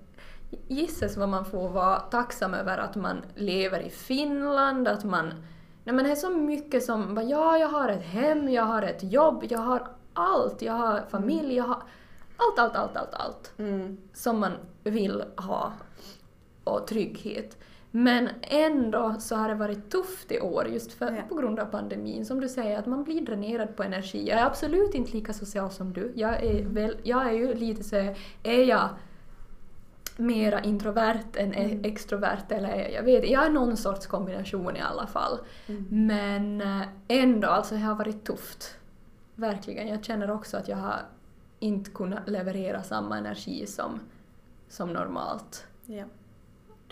[0.68, 5.26] gissas vad man får vara tacksam över att man lever i Finland, att man...
[5.84, 8.82] Nej men det är så mycket som, bara, ja jag har ett hem, jag har
[8.82, 11.82] ett jobb, jag har allt, jag har familj, jag har
[12.36, 13.96] allt, allt, allt, allt, allt Mm.
[14.12, 14.52] som man
[14.84, 15.72] vill ha
[16.64, 17.58] och trygghet.
[17.90, 21.22] Men ändå så har det varit tufft i år just för, Ja.
[21.28, 22.26] på grund av pandemin.
[22.26, 24.28] Som du säger, att man blir dränerad på energi.
[24.28, 26.12] Jag är absolut inte lika social som du.
[26.14, 27.96] Jag är, väl, jag är ju lite så,
[28.42, 28.88] är jag
[30.16, 31.80] mera introvert än Mm.
[31.84, 35.38] extrovert eller jag vet jag är någon sorts kombination i alla fall.
[35.66, 35.86] Mm.
[36.06, 38.76] Men eh, ändå, alltså det har varit tufft.
[39.34, 39.88] Verkligen.
[39.88, 41.00] Jag känner också att jag har
[41.60, 44.00] inte kunnat leverera samma energi som,
[44.68, 45.66] som normalt.
[45.86, 46.04] Ja.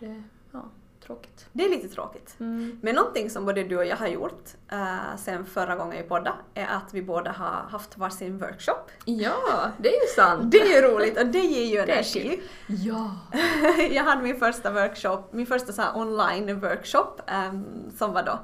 [0.02, 0.64] Det, ja,
[1.06, 1.46] tråkigt.
[1.52, 2.36] Det är lite tråkigt.
[2.40, 2.78] Mm.
[2.82, 6.36] Men någonting som både du och jag har gjort uh, sen förra gången vi poddade
[6.54, 8.90] är att vi båda har haft varsin workshop.
[9.04, 10.52] Ja, det är ju sant.
[10.52, 12.42] Det är ju roligt och det ger ju energi.
[12.66, 13.16] Ja.
[13.90, 18.38] jag hade min första workshop, min första så här online workshop ehm, som var då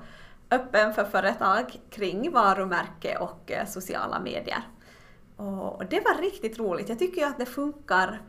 [0.50, 4.62] öppen för företag kring varumärke och eh, sociala medier.
[5.36, 6.88] Och det var riktigt roligt.
[6.88, 8.20] Jag tycker ju att det funkar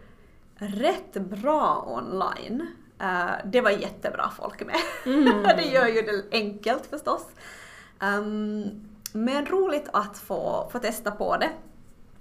[0.59, 2.67] rätt bra online.
[2.99, 4.75] Eh, det var jättebra folk med.
[5.05, 5.43] Mm.
[5.57, 7.25] det gör ju det enkelt förstås.
[7.99, 8.63] Ehm,
[9.13, 11.49] men roligt att få, få testa på det.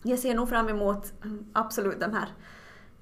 [0.02, 2.28] Jag ser nog fram emot mm, absolut de här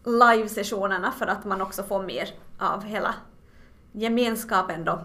[0.05, 3.15] live-sessionerna för att man också får mer av hela
[3.93, 5.01] gemenskapen då.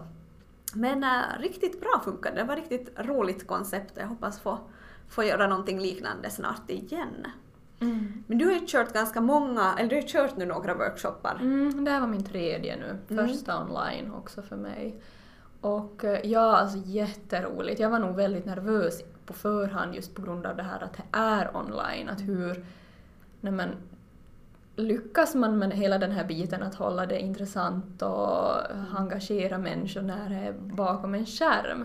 [0.74, 2.44] Men äh, riktigt bra funkade det.
[2.44, 3.92] var riktigt roligt koncept.
[3.96, 4.58] Jag hoppas få,
[5.08, 7.26] få göra någonting liknande snart igen.
[7.82, 8.24] Mm.
[8.26, 11.38] Men du har ju kört ganska många, eller du har kört nu några workshoppar.
[11.40, 13.14] Mm, det här var min tredje nu.
[13.14, 13.28] Mm.
[13.28, 15.02] Första online också för mig.
[15.60, 17.80] Och eh, ja, alltså jätteroligt.
[17.80, 21.18] Jag var nog väldigt nervös på förhand just på grund av det här att det
[21.18, 22.08] är online.
[22.08, 22.64] Att hur...
[23.40, 23.68] Nej men,
[24.76, 28.56] lyckas man med hela den här biten att hålla det intressant och
[28.96, 31.84] engagera människor när det är bakom en skärm?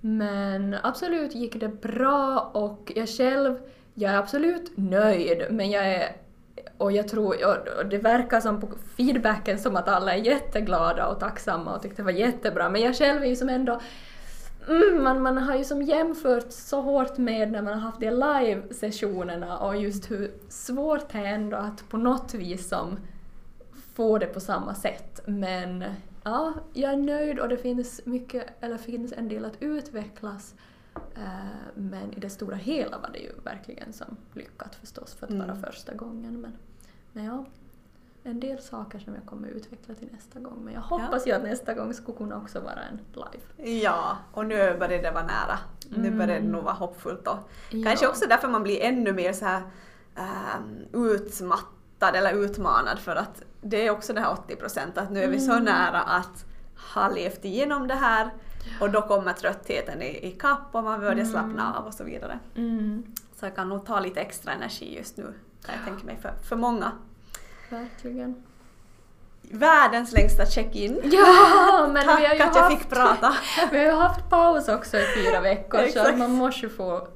[0.00, 3.58] Men absolut gick det bra och jag själv,
[3.98, 6.16] jag är absolut nöjd men jag är
[6.78, 7.36] och jag tror,
[7.78, 12.02] och det verkar som på feedbacken som att alla är jätteglada och tacksamma och tyckte
[12.02, 13.80] det var jättebra men jag själv är ju som ändå
[14.68, 18.10] Mm, man, man har ju som jämfört så hårt med när man har haft de
[18.10, 22.96] live-sessionerna och just hur svårt det är ändå att på något vis som
[23.94, 25.20] få det på samma sätt.
[25.26, 25.84] Men
[26.24, 30.54] ja, jag är nöjd och det finns mycket, eller finns en del att utvecklas.
[31.16, 31.22] Eh,
[31.74, 35.44] men i det stora hela var det ju verkligen som lyckat förstås för att vara
[35.50, 35.62] Mm.
[35.62, 36.40] första gången.
[36.40, 36.52] Men,
[37.12, 37.44] men ja,
[38.24, 40.58] en del saker som jag kommer utveckla till nästa gång.
[40.64, 43.78] Men jag hoppas ju att nästa gång skulle kunna också vara en live.
[43.82, 45.58] Ja, och nu börjar det vara nära.
[45.88, 46.18] Nu Mm.
[46.18, 47.38] börjar det nog vara hoppfullt och
[47.70, 47.84] Ja.
[47.88, 49.62] kanske också därför man blir ännu mer så här
[50.16, 55.22] ehm, utmattad eller utmanad för att det är också det här 80 procent att nu
[55.22, 55.64] är vi så Mm.
[55.64, 56.44] nära att
[56.94, 58.30] ha levt igenom det här
[58.80, 61.26] och då kommer tröttheten i, i kapp och man börjar Mm.
[61.26, 62.38] slappna av och så vidare.
[62.56, 63.02] Mm,
[63.40, 65.34] Så jag kan nog ta lite extra energi just nu
[65.66, 66.92] kan jag tänka mig för, för många.
[67.70, 68.42] verkligen.
[69.42, 71.00] Världens längsta check-in.
[71.12, 73.34] Ja, men Tack vi har ju att jag haft, fick prata.
[73.70, 77.08] vi har ju haft paus också i fyra veckor så man måste ju få...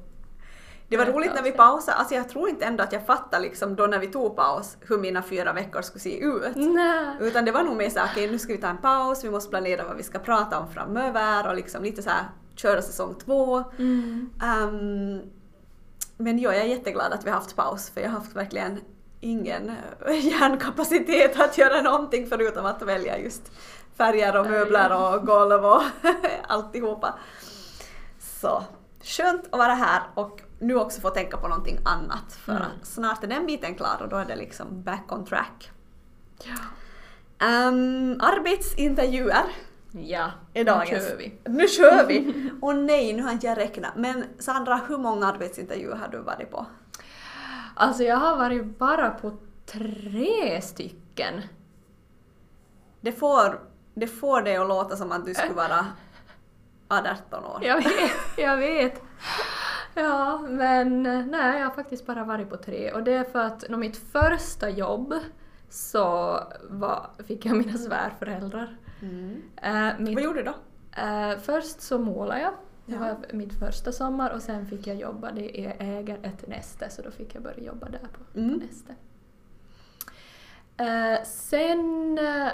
[0.87, 3.75] Det var roligt när vi pausade, alltså jag tror inte ändå att jag fattade liksom
[3.75, 6.55] då när vi tog paus hur mina fyra veckor skulle se ut.
[6.55, 7.17] Nej.
[7.19, 9.49] Utan det var nog mer såhär, okej nu ska vi ta en paus, vi måste
[9.49, 12.23] planera vad vi ska prata om framöver och liksom lite såhär
[12.55, 13.63] köra säsong två.
[13.77, 14.29] Mm.
[14.43, 15.21] Ehm,
[16.17, 18.79] men ja, jag är jätteglad att vi har haft paus för jag har haft verkligen
[19.19, 23.51] ingen eh, hjärnkapacitet att göra någonting förutom att välja just
[23.97, 25.81] färger och möbler och golv och
[26.47, 27.13] alltihopa.
[28.19, 28.63] Så
[29.03, 32.67] skönt att vara här och nu också få tänka på någonting annat för Mm.
[32.83, 35.71] snart är den biten klar och då är det liksom back on track.
[36.43, 36.55] Ja.
[37.67, 39.43] Um, arbetsintervjuer
[39.91, 41.07] Ja, är nu dagens.
[41.09, 41.33] kör vi.
[41.45, 42.49] Nu kör vi!
[42.61, 43.91] Och nej, nu har inte jag räknat.
[43.95, 46.65] Men Sandra, hur många arbetsintervjuer har du varit på?
[47.75, 51.41] Alltså jag har varit bara på tre stycken.
[53.01, 53.59] Det får,
[53.93, 55.85] det får dig att låta som att du skulle vara
[56.87, 57.59] 18 år.
[57.63, 59.01] Jag vet, jag vet.
[59.95, 62.91] Ja, men nej, jag har faktiskt bara varit på tre.
[62.91, 65.13] Och det är för att när mitt första jobb
[65.69, 68.77] så var, fick jag mina svärföräldrar.
[69.01, 69.41] Mm.
[69.61, 70.55] Eh, mitt, Vad gjorde du då?
[71.01, 72.53] eh, först så målade jag.
[72.85, 72.99] Det Ja.
[72.99, 77.01] var mitt första sommar och sen fick jag jobba, det är äger ett näste så
[77.01, 78.57] då fick jag börja jobba där på Mm.
[78.67, 78.95] näste.
[80.77, 82.47] Eh, sen eh,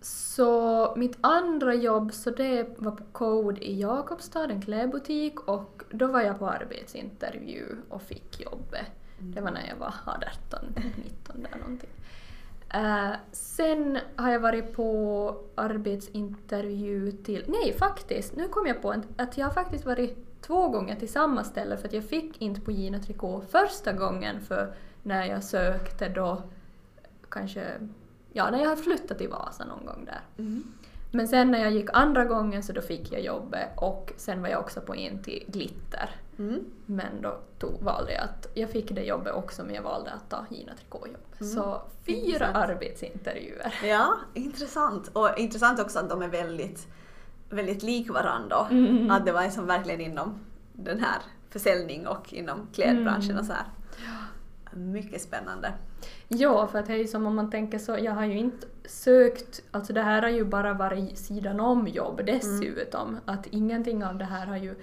[0.00, 6.06] så mitt andra jobb så det var på Code i Jakobstad, en klädbutik och då
[6.06, 8.86] var jag på arbetsintervju och fick jobbet.
[9.18, 10.60] Det var när jag var 18,
[10.96, 11.90] 19 där någonting.
[12.74, 17.44] Eh, sen har jag varit på arbetsintervju till...
[17.48, 18.36] Nej, faktiskt!
[18.36, 21.88] Nu kom jag på att jag har faktiskt varit två gånger till samma ställe för
[21.88, 26.42] att jag fick inte på Gina Tricot första gången för när jag sökte då
[27.28, 27.64] kanske...
[28.32, 30.20] Ja, när jag har flyttat till Vasa någon gång där.
[30.38, 30.64] Mm.
[31.10, 34.48] Men sen när jag gick andra gången så då fick jag jobbet och sen var
[34.48, 36.10] jag också på en till Glitter.
[36.38, 36.64] Mm.
[36.86, 40.30] Men då tog, valde jag att, jag fick det jobbet också men jag valde att
[40.30, 41.40] ta Gina Tricot-jobbet.
[41.40, 41.52] Mm.
[41.52, 42.56] Så fyra Intressant.
[42.56, 43.74] arbetsintervjuer.
[43.84, 45.08] Ja, intressant.
[45.12, 46.86] Och intressant också att de är väldigt,
[47.50, 48.66] väldigt lik varandra.
[48.70, 49.10] Mm.
[49.10, 50.34] Att det var liksom verkligen inom
[50.72, 51.18] den här
[51.50, 53.40] försäljning och inom klädbranschen Mm.
[53.40, 53.64] och så här.
[54.72, 55.72] Mycket spännande.
[56.28, 58.66] Ja, för att det är ju som om man tänker så, jag har ju inte
[58.84, 63.16] sökt, alltså det här har ju bara varit sidan om jobb dessutom.
[63.24, 64.74] Att ingenting av det här har ju,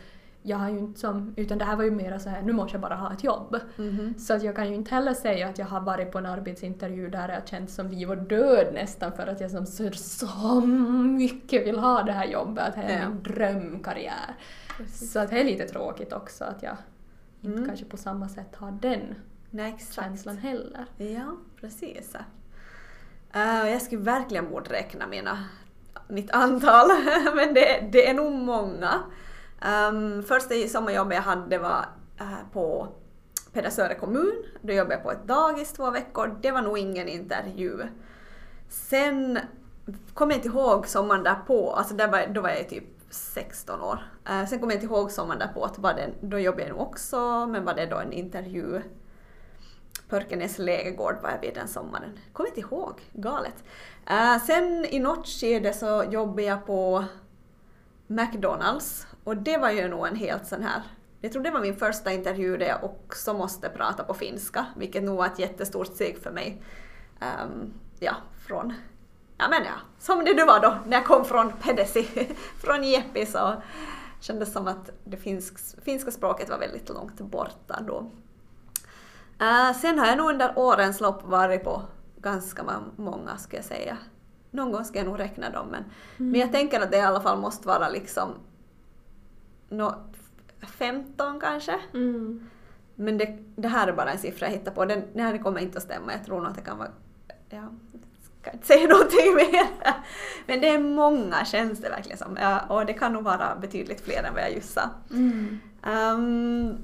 [0.42, 2.74] jag har ju inte som, utan det här var ju mera så här, nu måste
[2.76, 3.58] jag bara ha ett jobb.
[3.78, 4.14] Mhm.
[4.18, 7.10] Så att jag kan ju inte heller säga att jag har varit på en arbetsintervju
[7.10, 10.62] där jag känt som liv och död nästan för att jag som så, så
[11.06, 13.10] mycket vill ha det här jobbet, att det är Ja.
[13.10, 14.36] min drömkarriär.
[14.94, 16.78] Så att det är lite tråkigt också att jag
[17.42, 17.68] inte Mm.
[17.70, 19.02] kanske på samma sätt har den
[19.50, 19.94] Nej, exakt.
[19.94, 20.86] känslan heller.
[20.98, 22.16] Ja, precis.
[23.36, 25.46] Uh, jag skulle verkligen borde räkna mina,
[26.08, 26.88] mitt antal,
[27.36, 29.04] men det, det är nog många.
[29.90, 31.86] Um, första sommarjobbet jag hade var
[32.22, 32.88] uh, på
[33.54, 34.44] Pedersöre kommun.
[34.62, 36.38] Då jobbade jag på ett dagis två veckor.
[36.42, 37.82] Det var nog ingen intervju.
[38.70, 39.40] Sen
[40.14, 44.00] kommer jag inte ihåg sommaren därpå, alltså där var, då var jag typ 16 år.
[44.30, 46.82] Eh, sen kommer jag inte ihåg sommaren därpå, att var det, då jobbade jag nog
[46.82, 48.82] också, men var det då en intervju
[50.10, 52.20] Pörkenäs lägergård var jag vid den sommaren.
[52.34, 53.64] Kommer inte ihåg, galet.
[54.12, 57.06] Uh, sen i något skede så jobbade jag på
[58.08, 60.82] McDonalds och det var ju nog en helt sån här
[61.26, 65.04] jag tror det var min första intervju där jag också måste prata på finska, vilket
[65.04, 66.62] nog var ett jättestort steg för mig.
[67.22, 68.16] Um, ja,
[68.48, 68.74] från...
[69.38, 72.08] Ja men ja, som det nu var då när jag kom från Pedesi,
[72.64, 73.54] från Jeppi så
[74.20, 78.12] kändes som att det finsk, finska språket var väldigt långt borta då.
[79.40, 81.82] Eh, sen har jag nog under årens lopp varit på
[82.22, 82.64] ganska
[82.96, 83.98] många ska jag säga.
[84.52, 85.84] Någon gång ska jag nog räkna dem men,
[86.18, 88.30] men jag tänker att det i alla fall måste vara liksom
[89.70, 89.96] nå
[90.62, 91.80] 15 kanske.
[91.94, 92.50] Mm.
[92.96, 94.86] Men det, det här är bara en siffra jag hittar på.
[94.86, 96.12] Den, den här kommer inte att stämma.
[96.12, 96.90] Jag tror nog att det kan vara...
[97.50, 97.58] Ja,
[97.92, 98.02] jag
[98.42, 99.68] ska inte säga någonting mer.
[100.48, 102.38] Men det är många känns det verkligen som.
[102.42, 104.90] Ja, och det kan nog vara betydligt fler än vad jag just sa.
[105.12, 105.60] Mm.
[105.84, 106.78] Um,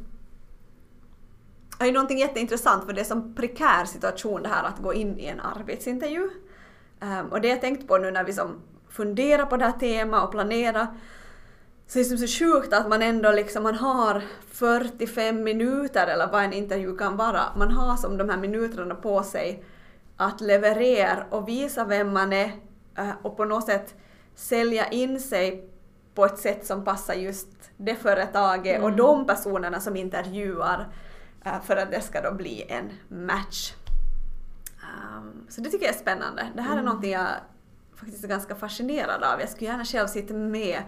[1.84, 5.20] det är någonting jätteintressant för det är som prekär situation det här att gå in
[5.20, 6.30] i en arbetsintervju.
[7.00, 10.24] Um, och det jag tänkt på nu när vi som funderar på det här temat
[10.24, 10.88] och planerar
[11.88, 16.44] så är det så sjukt att man ändå liksom, man har 45 minuter eller vad
[16.44, 17.41] en intervju kan vara.
[17.56, 19.63] Man har som de här minuterna på sig
[20.17, 22.52] att leverera och visa vem man är
[22.98, 23.96] eh, och på något sätt
[24.36, 25.70] sälja in sig
[26.15, 28.98] på ett sätt som passar just det företaget och Mm.
[28.98, 30.88] de personerna som intervjuar
[31.63, 32.89] för att det ska då bli en
[33.25, 33.73] match.
[34.84, 36.47] Um, så det tycker jag är spännande.
[36.56, 36.86] Det här är Mm.
[36.86, 37.27] någonting jag
[37.95, 39.39] faktiskt är ganska fascinerad av.
[39.39, 40.84] Jag skulle gärna själv sitta med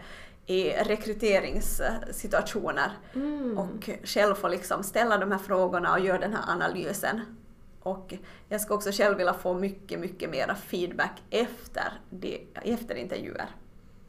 [0.45, 3.57] i rekryteringssituationer Mm.
[3.57, 7.21] och själv få liksom ställa de här frågorna och göra den här analysen.
[7.81, 8.13] Och
[8.49, 13.45] jag ska också själv vilja få mycket, mycket mera feedback efter, de, efter intervjuer.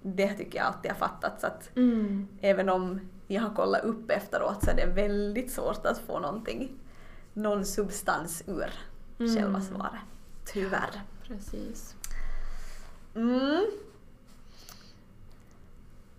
[0.03, 2.29] Det tycker jag alltid har fattat så att Mm.
[2.41, 6.73] även om jag har kollat upp efteråt så är det väldigt svårt att få någonting,
[7.33, 8.71] någon substans ur
[9.19, 9.37] Mm.
[9.37, 10.01] själva svaret.
[10.45, 11.01] Tyvärr.
[11.29, 11.95] Precis.
[13.15, 13.67] Mm.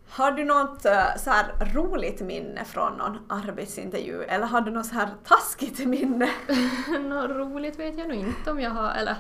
[0.10, 4.86] Har du något eh, så här roligt minne från någon arbetsintervju eller har du något
[4.86, 6.30] så här taskigt minne?
[7.04, 9.18] Något roligt vet jag nog inte om jag har, eller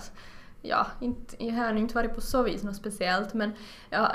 [0.61, 3.51] ja, inte, jag har inte varit på så vis något speciellt men
[3.89, 4.11] ja,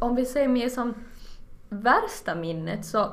[0.00, 0.94] om vi säger mer som
[1.70, 3.12] värsta minnet så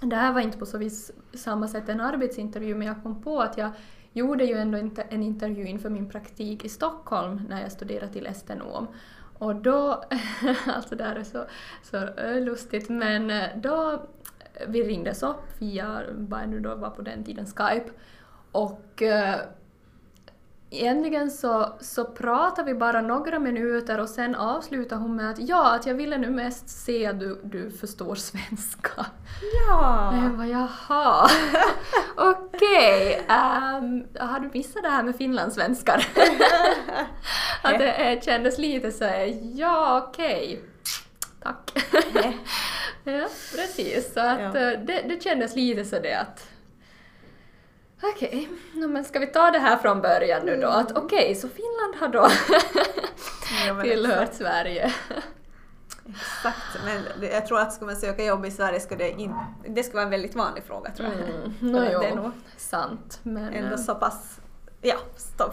[0.00, 3.40] det här var inte på så vis samma sätt en arbetsintervju men jag kom på
[3.40, 3.70] att jag
[4.12, 4.78] gjorde ju ändå
[5.08, 8.86] en intervju inför min praktik i Stockholm när jag studerade till estenom.
[9.38, 10.04] Och då,
[10.66, 11.44] alltså det här är så,
[11.82, 12.08] så
[12.40, 17.24] lustigt, men eh, då eh, vi ringdes upp via, vad nu då var på den
[17.24, 17.90] tiden, Skype.
[18.52, 19.40] Och eh,
[20.70, 25.74] egentligen så, så pratade vi bara några minuter och sen avslutade hon med att ja,
[25.74, 29.06] att jag ville nu mest se att du, du förstår svenska.
[29.68, 30.14] Ja!
[30.22, 31.28] Jag bara jaha,
[32.16, 36.06] okej, ehm, har du missat det här med finlandssvenskar?
[37.62, 40.60] att det eh, kändes lite så här, ja okej,
[41.42, 41.70] tack.
[42.14, 42.38] Nej.
[43.04, 44.60] ja, precis, så att Ja.
[44.60, 46.46] eh, det, det kändes lite så det att
[48.02, 50.68] Okej, no, men ska vi ta det här från början nu då?
[50.68, 52.28] Att okej, så Finland har då
[53.82, 54.92] tillhört Sverige.
[56.08, 59.34] Exakt, men jag tror att ska man söka jobb i Sverige ska det in,
[59.68, 61.18] det ska vara en väldigt vanlig fråga tror jag.
[61.18, 63.20] Mm, no, jo, det är nog sant.
[63.22, 64.40] Men, ändå eh, så pass,
[64.82, 64.96] ja,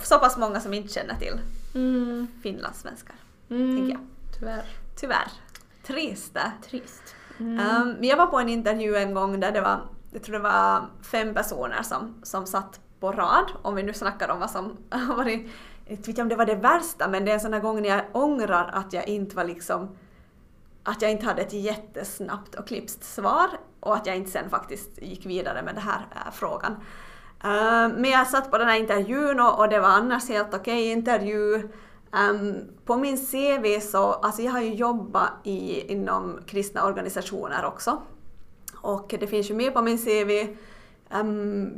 [0.04, 1.40] så, pass många som inte känner till
[1.76, 3.16] mm, finlandssvenskar,
[3.50, 4.08] mm, tänker jag.
[4.40, 4.66] Tyvärr.
[4.96, 5.32] Tyvärr.
[5.84, 6.38] Trist.
[6.70, 7.16] Trist.
[7.40, 10.86] Um, jag var på en intervju en gång där det var, jag tror det var
[11.12, 15.16] fem personer som, som satt på rad, om vi nu snackar om vad som har
[15.16, 15.50] varit,
[15.86, 17.82] jag vet inte om det var det värsta, men det är en sån här gång
[17.82, 19.98] när jag ångrar att jag inte var liksom,
[20.84, 23.48] att jag inte hade ett jättesnabbt och klipskt svar
[23.80, 26.72] och att jag inte sen faktiskt gick vidare med den här äh, frågan.
[27.44, 30.60] Uh, men jag satt på den här intervjun och, och det var annars helt okej
[30.60, 31.70] okay intervju.
[32.12, 38.02] Um, på min CV så, alltså jag har ju jobbat i, inom kristna organisationer också.
[38.82, 40.56] Och det finns ju med på min CV.
[41.10, 41.78] Um,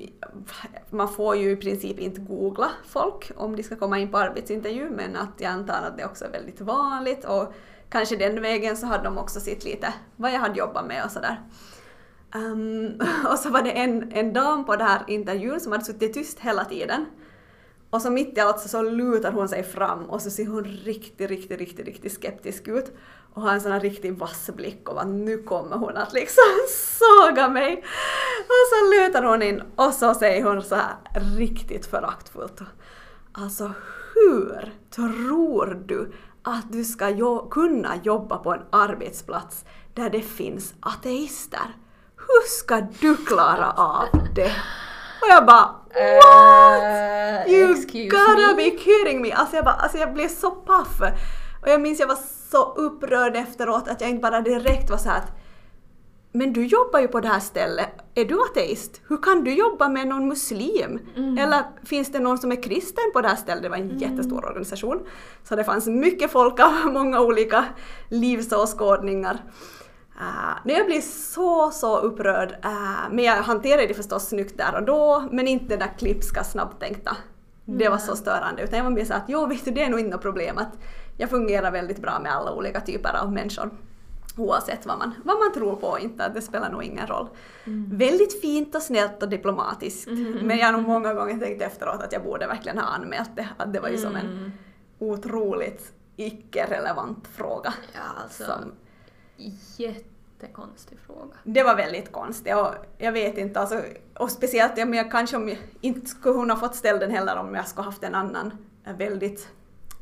[0.89, 4.89] man får ju i princip inte googla folk om de ska komma in på arbetsintervju
[4.89, 7.53] men att jag antar att det också är väldigt vanligt och
[7.89, 11.11] kanske den vägen så hade de också sett lite vad jag hade jobbat med och
[11.11, 11.41] sådär.
[12.35, 16.13] Um, och så var det en, en dam på den här intervjun som hade suttit
[16.13, 17.05] tyst hela tiden.
[17.89, 21.29] Och så mitt i allt så lutar hon sig fram och så ser hon riktigt,
[21.29, 22.91] riktigt, riktigt, riktigt skeptisk ut
[23.33, 26.43] och har en sån här riktigt vass blick och bara nu kommer hon att liksom
[26.69, 27.83] såga mig.
[28.39, 30.95] Och så lutar hon in och så säger hon så här
[31.37, 32.61] riktigt föraktfullt.
[33.31, 33.71] Alltså
[34.13, 40.73] hur tror du att du ska jo kunna jobba på en arbetsplats där det finns
[40.79, 41.75] ateister?
[42.17, 44.51] Hur ska du klara av det?
[45.21, 47.47] Och jag bara What?
[47.47, 48.69] Uh, you gotta me?
[48.69, 49.31] be kidding me!
[49.31, 51.01] Alltså jag, bara, alltså jag blev så paff.
[51.61, 52.19] Och jag minns jag var
[52.51, 55.31] så upprörd efteråt att jag inte bara direkt var så att
[56.31, 59.01] men du jobbar ju på det här stället, är du ateist?
[59.07, 60.99] Hur kan du jobba med någon muslim?
[61.15, 61.37] Mm.
[61.37, 63.63] Eller finns det någon som är kristen på det här stället?
[63.63, 63.97] Det var en mm.
[63.97, 64.99] jättestor organisation.
[65.43, 67.65] Så det fanns mycket folk av många olika
[68.09, 69.37] livsåskådningar.
[70.21, 72.51] Uh, jag blir så, så upprörd.
[72.51, 76.43] Uh, men jag hanterade det förstås snyggt där och då, men inte det där klipska
[76.43, 77.17] snabbtänkta.
[77.77, 78.63] Det var så störande.
[78.63, 80.77] Utan jag var mer såhär att jo, vet du, det är nog något problem att
[81.17, 83.69] jag fungerar väldigt bra med alla olika typer av människor.
[84.37, 87.27] Oavsett vad man, vad man tror på och inte, det spelar nog ingen roll.
[87.65, 87.97] Mm.
[87.97, 90.07] Väldigt fint och snällt och diplomatiskt.
[90.07, 90.33] Mm.
[90.33, 93.49] Men jag har nog många gånger tänkt efteråt att jag borde verkligen ha anmält det.
[93.57, 94.51] Att det var ju som en mm.
[94.99, 97.73] otroligt icke-relevant fråga.
[97.93, 98.43] Ja, alltså.
[98.43, 98.71] Som,
[100.41, 101.35] jättekonstig fråga.
[101.43, 103.81] Det var väldigt konstigt och jag vet inte, alltså,
[104.17, 107.37] och speciellt jag, men kanske om jag inte skulle hon ha fått ställa den heller
[107.37, 108.53] om jag skulle haft en annan
[108.85, 109.49] eh, väldigt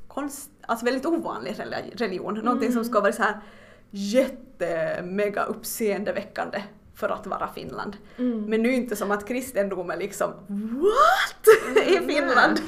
[0.08, 1.56] konst, alltså väldigt ovanlig
[1.94, 2.46] religion, mm.
[2.46, 3.40] någonting som skulle vara så här
[3.90, 6.64] jättemega uppseendeväckande
[6.96, 7.98] för att vara Finland.
[8.18, 8.46] Mm.
[8.46, 12.62] Men nu inte som att kristendom är liksom WHAT i mm, Finland.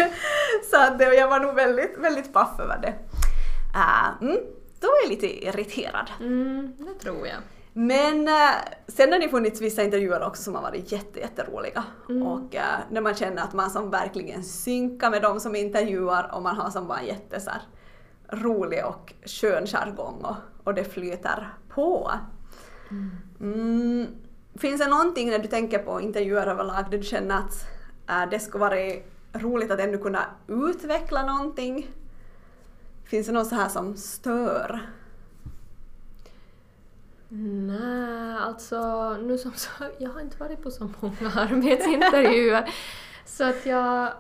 [0.72, 2.94] så att jag var nog väldigt, väldigt paff över det.
[3.76, 4.40] Uh, mm
[4.80, 6.12] då är jag lite irriterad.
[6.20, 7.38] Mm, det tror jag.
[7.80, 8.34] Men äh,
[8.88, 11.84] sen har det funnits vissa intervjuer också som har varit jätte, jätteroliga.
[12.10, 12.28] Mm.
[12.28, 16.42] Och äh, när man känner att man som verkligen synkar med de som intervjuar och
[16.42, 17.62] man har som bara en jätte så här,
[18.30, 22.12] rolig och skön jargong och, och det flyter på.
[22.92, 23.12] Mm.
[23.40, 24.08] Mm.
[24.56, 27.68] Finns det någonting när du tänker på intervjuer överlag där du känner att
[28.10, 28.76] äh, det skulle vara
[29.34, 31.88] roligt att ännu kunna utveckla någonting?
[33.04, 34.82] Finns det något så här som stör?
[37.32, 42.70] Nej, alltså nu som sagt, jag har inte varit på så många arbetsintervjuer
[43.26, 44.14] så att jag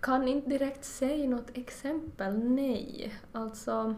[0.00, 3.14] kan inte direkt säga något exempel, nej.
[3.32, 3.94] Alltså,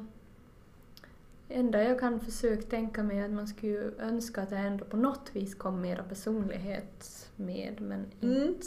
[1.48, 4.96] enda jag kan försöka tänka mig är att man skulle önska att det ändå på
[4.96, 8.42] något vis kom mera personlighet med, men mm.
[8.42, 8.66] inte...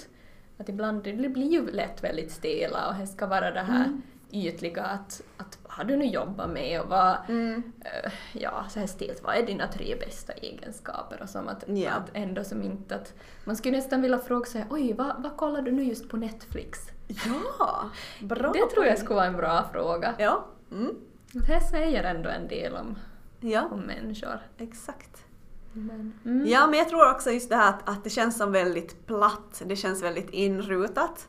[0.57, 4.01] Att ibland, det blir ju lätt väldigt stela och det ska vara det här mm
[4.33, 7.55] ytliga att, att vad har du nu jobbat med och vad, mm.
[7.55, 11.97] uh, ja så här stelt, vad är dina tre bästa egenskaper och som att, yeah.
[11.97, 13.13] att ändå som inte att,
[13.45, 16.79] man skulle nästan vilja fråga sig oj vad, vad kollar du nu just på Netflix?
[17.07, 17.89] Ja,
[18.21, 20.15] bra Det tror jag skulle vara en bra fråga.
[20.19, 20.45] Ja.
[20.71, 20.95] Mm.
[21.31, 22.97] Det säger ändå en del om,
[23.39, 23.67] ja.
[23.71, 24.39] om människor.
[24.57, 25.25] Exakt.
[25.73, 26.47] Men, mm.
[26.47, 29.61] Ja, men jag tror också just det här att, att det känns som väldigt platt,
[29.65, 31.27] det känns väldigt inrutat.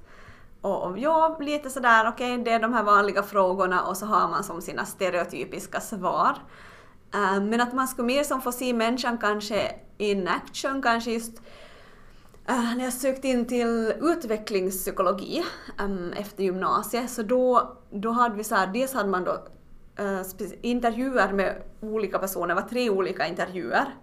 [0.65, 4.29] Och ja, lite sådär, okej, okay, det är de här vanliga frågorna och så har
[4.29, 6.39] man som sina stereotypiska svar.
[7.15, 11.39] Eh, men att man skulle mer som få se människan kanske in action, kanske just
[12.51, 15.45] uh, när jag sökte in till utvecklingspsykologi
[15.79, 19.33] um, efter gymnasiet, så då, då hade vi så här, dels hade man då
[20.01, 20.23] uh,
[20.63, 23.95] intervjuer med olika personer, det var tre olika intervjuer,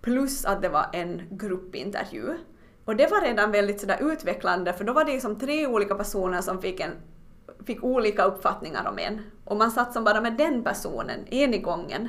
[0.00, 2.36] plus att det var en gruppintervju.
[2.90, 6.40] Och det var redan väldigt sådär utvecklande för då var det som tre olika personer
[6.40, 6.90] som fick, en,
[7.66, 9.20] fick olika uppfattningar om en.
[9.44, 12.08] Och man satt som bara med den personen, en i gången.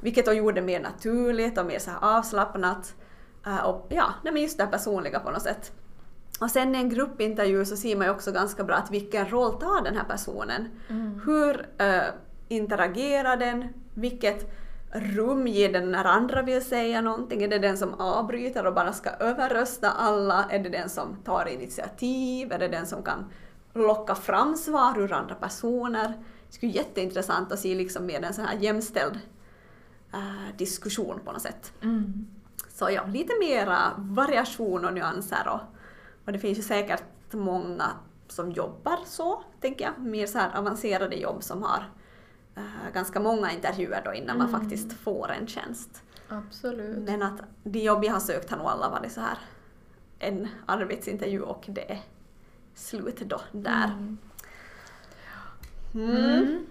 [0.00, 2.94] Vilket då gjorde det mer naturligt och mer så avslappnat.
[3.46, 5.72] Uh, och ja, men just det personliga på något sätt.
[6.40, 9.60] Och sen i en gruppintervju så ser man ju också ganska bra att vilken roll
[9.60, 10.68] tar den här personen.
[10.88, 11.20] Mm.
[11.24, 12.14] Hur, uh,
[12.48, 13.68] interagerar den?
[13.94, 14.63] Vilket
[14.94, 17.42] rum ger den när andra vill säga någonting?
[17.42, 20.44] Är det den som avbryter och bara ska överrösta alla?
[20.50, 22.52] Är det den som tar initiativ?
[22.52, 23.30] Är det den som kan
[23.72, 26.08] locka fram svar ur andra personer?
[26.48, 29.18] Det skulle vara jätteintressant att se liksom mer en sån här jämställd
[30.12, 31.72] äh, diskussion på något sätt.
[31.82, 32.26] Mm.
[32.68, 35.60] Så ja, lite mera variation och nyanser och,
[36.24, 37.90] och det finns ju säkert många
[38.28, 40.06] som jobbar så, tänker jag.
[40.06, 41.84] Mer så här avancerade jobb som har
[42.94, 44.60] ganska många intervjuer då innan man Mm.
[44.60, 46.02] faktiskt får en tjänst.
[46.28, 46.98] Absolut.
[46.98, 49.38] Men att de jobb jag har sökt har nog alla varit så här
[50.18, 52.00] en arbetsintervju och det är
[52.74, 53.84] slut då där.
[53.84, 54.18] Mm.
[55.94, 56.16] Mm.
[56.16, 56.66] Mm.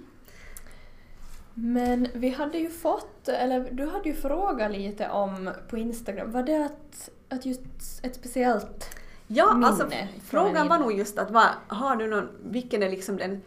[1.53, 6.43] Men vi hade ju fått, eller du hade ju frågat lite om på Instagram, var
[6.43, 7.61] det att, att just
[8.03, 12.07] ett speciellt Ja, minne alltså från en frågan var nog just att vad, har du
[12.07, 13.41] någon, vilken är liksom den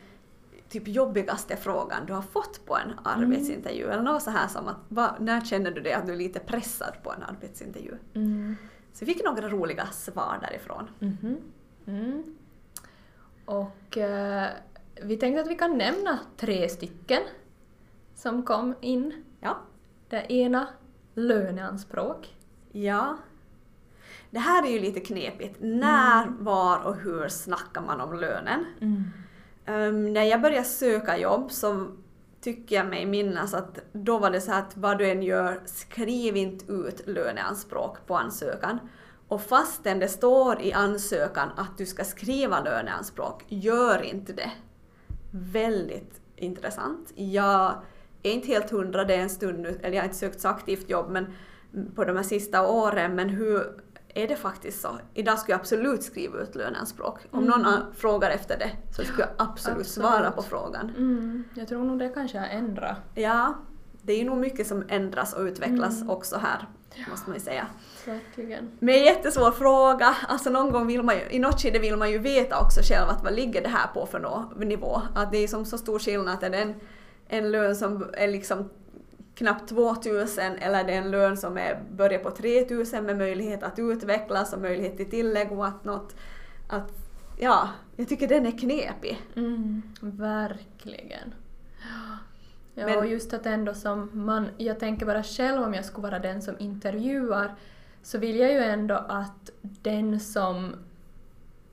[0.69, 3.91] typ jobbigaste frågan du har fått på en arbetsintervju?
[3.91, 6.41] Eller något så här som att vad, när känner du dig att du är lite
[6.41, 7.95] pressad på en arbetsintervju?
[8.15, 8.57] Mm.
[8.93, 10.89] Så vi fick några roliga svar därifrån.
[10.99, 11.37] Mhm.
[11.87, 12.37] Mm.
[13.45, 14.49] Och eh,
[15.03, 17.23] vi tänkte att vi kan nämna tre stycken
[18.15, 19.25] som kom in.
[19.41, 19.57] Ja.
[20.09, 20.69] Det ena,
[21.15, 22.37] löneanspråk.
[22.73, 23.17] Ja.
[24.31, 25.57] Det här är ju lite knepigt.
[25.61, 28.65] När, var och hur snackar man om lönen?
[29.69, 31.87] Um, när jag började söka jobb så
[32.41, 36.37] tycker jag mig minnas att då var det så att vad du än gör, skriv
[36.37, 38.79] inte ut löneanspråk på ansökan.
[39.29, 44.51] Och fastän det står i ansökan att du ska skriva löneanspråk, gör inte det.
[45.31, 47.13] Väldigt intressant.
[47.15, 47.83] Jag
[48.23, 50.49] är inte helt hundra, det är en stund nu, eller jag har inte sökt så
[50.49, 51.27] aktivt jobb men
[51.95, 53.81] på de här sista åren, men hur
[54.23, 54.89] är det faktiskt så?
[55.15, 57.19] Idag skulle jag absolut skriva ut löneanspråk.
[57.31, 57.73] Om någon Mm.
[57.73, 59.87] a- frågar efter det så skulle jag absolut, Absolut.
[59.87, 60.91] svara på frågan.
[60.97, 61.45] Mm.
[61.55, 62.97] Jag tror nog det kanske har ändrat.
[63.15, 63.55] Ja,
[64.03, 66.11] det är ju nog mycket som ändras och utvecklas Mm.
[66.11, 66.69] också här,
[67.11, 67.67] måste man ju säga.
[68.07, 68.71] Verkligen.
[68.79, 70.17] Men en jättesvår fråga.
[70.29, 73.09] Alltså någon gång vill man ju, i något skede vill man ju veta också själv
[73.09, 75.03] att vad ligger det här på för nå, nivå.
[75.15, 76.75] Att det är som så stor skillnad att är det en,
[77.29, 78.69] en lön som är liksom
[79.37, 83.79] knappt 2000 eller är det en lön som är, börjar på 3000 med möjlighet att
[83.79, 86.17] utvecklas och möjlighet till tillägg och att något,
[86.69, 86.93] att
[87.39, 89.23] ja, jag tycker den är knepig.
[89.37, 89.83] Mm.
[90.01, 91.35] Verkligen.
[92.75, 96.09] Ja, Men- och just att ändå som man, jag tänker bara själv om jag skulle
[96.09, 97.55] vara den som intervjuar,
[98.03, 100.75] så vill jag ju ändå att den som,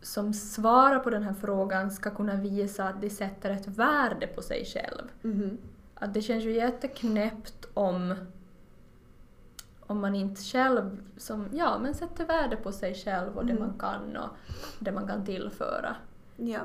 [0.01, 4.41] som svarar på den här frågan ska kunna visa att de sätter ett värde på
[4.41, 5.03] sig själv.
[5.21, 5.57] Mhm.
[5.95, 8.15] Att det känns ju jätteknäppt om,
[9.79, 13.63] om man inte själv som, ja, men sätter värde på sig själv och det Mm.
[13.67, 14.29] man kan och
[14.79, 15.95] det man kan tillföra.
[16.35, 16.59] Ja.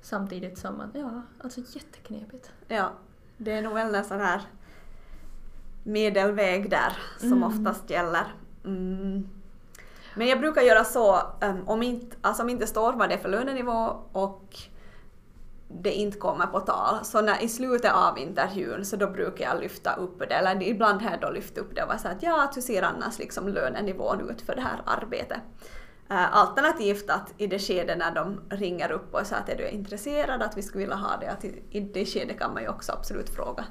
[0.00, 2.52] Samtidigt som att, ja, alltså jätteknepigt.
[2.68, 2.90] Ja,
[3.36, 4.42] det är nog väl en sån här
[5.84, 7.42] medelväg där som Mm.
[7.44, 8.34] oftast gäller.
[8.64, 9.28] Mm.
[10.16, 13.18] Men jag brukar göra så um, om inte, alltså om inte står vad det är
[13.18, 14.56] för lönenivå och
[15.68, 17.04] det inte kommer på tal.
[17.04, 21.02] Så när, i slutet av intervjun så då brukar jag lyfta upp det, eller ibland
[21.02, 23.18] har jag då lyft upp det och vara så att ja, att hur ser annars
[23.18, 25.40] liksom lönenivån ut för det här arbetet?
[26.10, 29.68] Eh, Alternativt att i det skede när de ringer upp och säger att är du
[29.68, 32.68] intresserad, att vi skulle vilja ha det, att i, i det skedet kan man ju
[32.68, 33.64] också absolut fråga.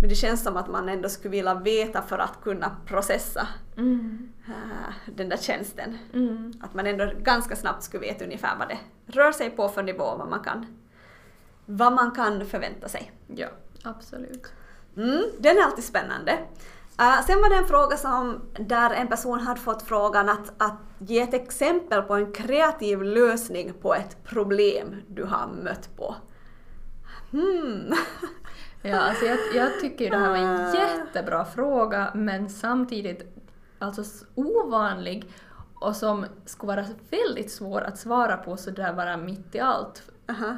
[0.00, 4.28] Men det känns som att man ändå skulle vilja veta för att kunna processa Mm.
[4.48, 5.98] eh, den där tjänsten.
[6.14, 6.52] Mm.
[6.62, 10.16] Att man ändå ganska snabbt skulle veta ungefär vad det rör sig på för nivå,
[10.18, 10.66] vad man kan,
[11.66, 13.12] vad man kan förvänta sig.
[13.26, 13.48] Ja,
[13.84, 14.52] absolut.
[14.96, 16.32] Mm, den är alltid spännande.
[16.98, 20.78] Eh, sen var det en fråga som, där en person hade fått frågan att, att
[20.98, 26.14] ge ett exempel på en kreativ lösning på ett problem du har mött på.
[27.30, 27.92] Hmm.
[28.82, 30.74] Ja, alltså jag, jag tycker ju det här var en Ah.
[30.74, 33.22] jättebra fråga men samtidigt
[33.78, 34.02] alltså
[34.34, 35.32] ovanlig
[35.80, 40.02] och som skulle vara väldigt svår att svara på sådär bara mitt i allt.
[40.28, 40.56] Aha.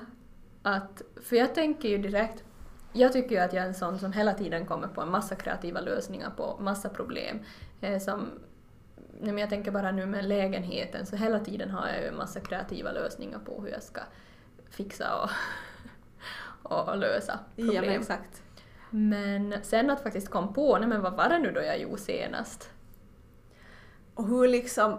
[0.68, 2.44] Att, för jag tänker ju direkt,
[2.92, 5.34] jag tycker ju att jag är en sån som hela tiden kommer på en massa
[5.34, 7.40] kreativa lösningar på massa problem.
[7.80, 8.30] Eh, som,
[9.20, 12.40] nej jag tänker bara nu med lägenheten så hela tiden har jag ju en massa
[12.40, 14.00] kreativa lösningar på hur jag ska
[14.70, 15.30] fixa och,
[16.88, 17.74] och lösa problem.
[17.74, 18.42] Ja, men exakt.
[18.90, 22.00] Men sen att faktiskt kom på, nej men vad var det nu då jag gjorde
[22.00, 22.70] senast?
[24.14, 24.98] Och hur liksom,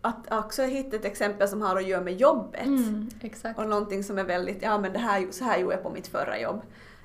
[0.00, 2.66] att också hitta ett exempel som har att göra med jobbet.
[2.66, 3.08] Mm.
[3.56, 6.06] Och någonting som är väldigt, ja men det här, så här gjorde jag på mitt
[6.06, 6.62] förra jobb.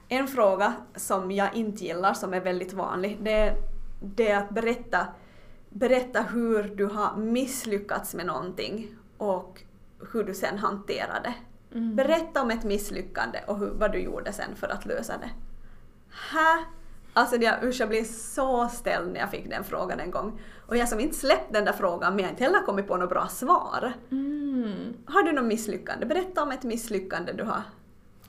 [0.09, 3.55] En fråga som jag inte gillar, som är väldigt vanlig, det är,
[4.01, 5.07] det är att berätta,
[5.69, 9.61] berätta hur du har misslyckats med någonting och
[10.11, 11.33] hur du sen hanterar det.
[11.77, 11.95] Mm.
[11.95, 15.29] Berätta om ett misslyckande och hur, vad du gjorde sen för att lösa det.
[16.31, 16.65] Hä?
[17.13, 20.39] Alltså jag, usch, jag blev så ställd när jag fick den frågan en gång.
[20.67, 22.97] Och jag som inte släppt den där frågan men jag har inte heller kommit på
[22.97, 23.93] något bra svar.
[24.11, 24.93] Mm.
[25.05, 26.05] Har du något misslyckande?
[26.05, 27.61] Berätta om ett misslyckande du har,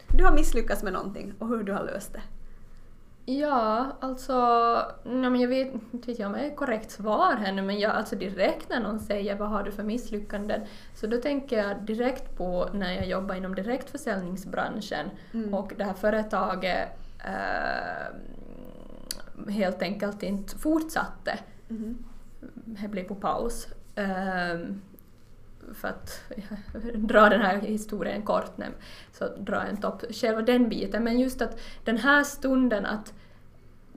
[0.09, 2.21] du har misslyckats med någonting och hur du har löst det.
[3.27, 4.35] Ja, alltså,
[5.05, 7.79] nej, men jag vet inte vet jag om det är korrekt svar här nu, men
[7.79, 10.61] jag, alltså direkt när någon säger vad har du för misslyckanden,
[10.95, 15.55] så då tänker jag direkt på när jag jobbar inom direktförsäljningsbranschen Mm.
[15.55, 16.89] och det här företaget
[17.25, 18.15] eh,
[19.49, 21.39] helt enkelt inte fortsatte.
[21.69, 21.99] Mhm.
[22.65, 23.69] Det blev på paus.
[23.95, 24.81] Ehm,
[25.75, 26.21] för att
[26.95, 28.67] dra den här historien kort nu,
[29.13, 31.05] så drar jag inte upp själva den biten.
[31.05, 33.15] Men just att den här stunden att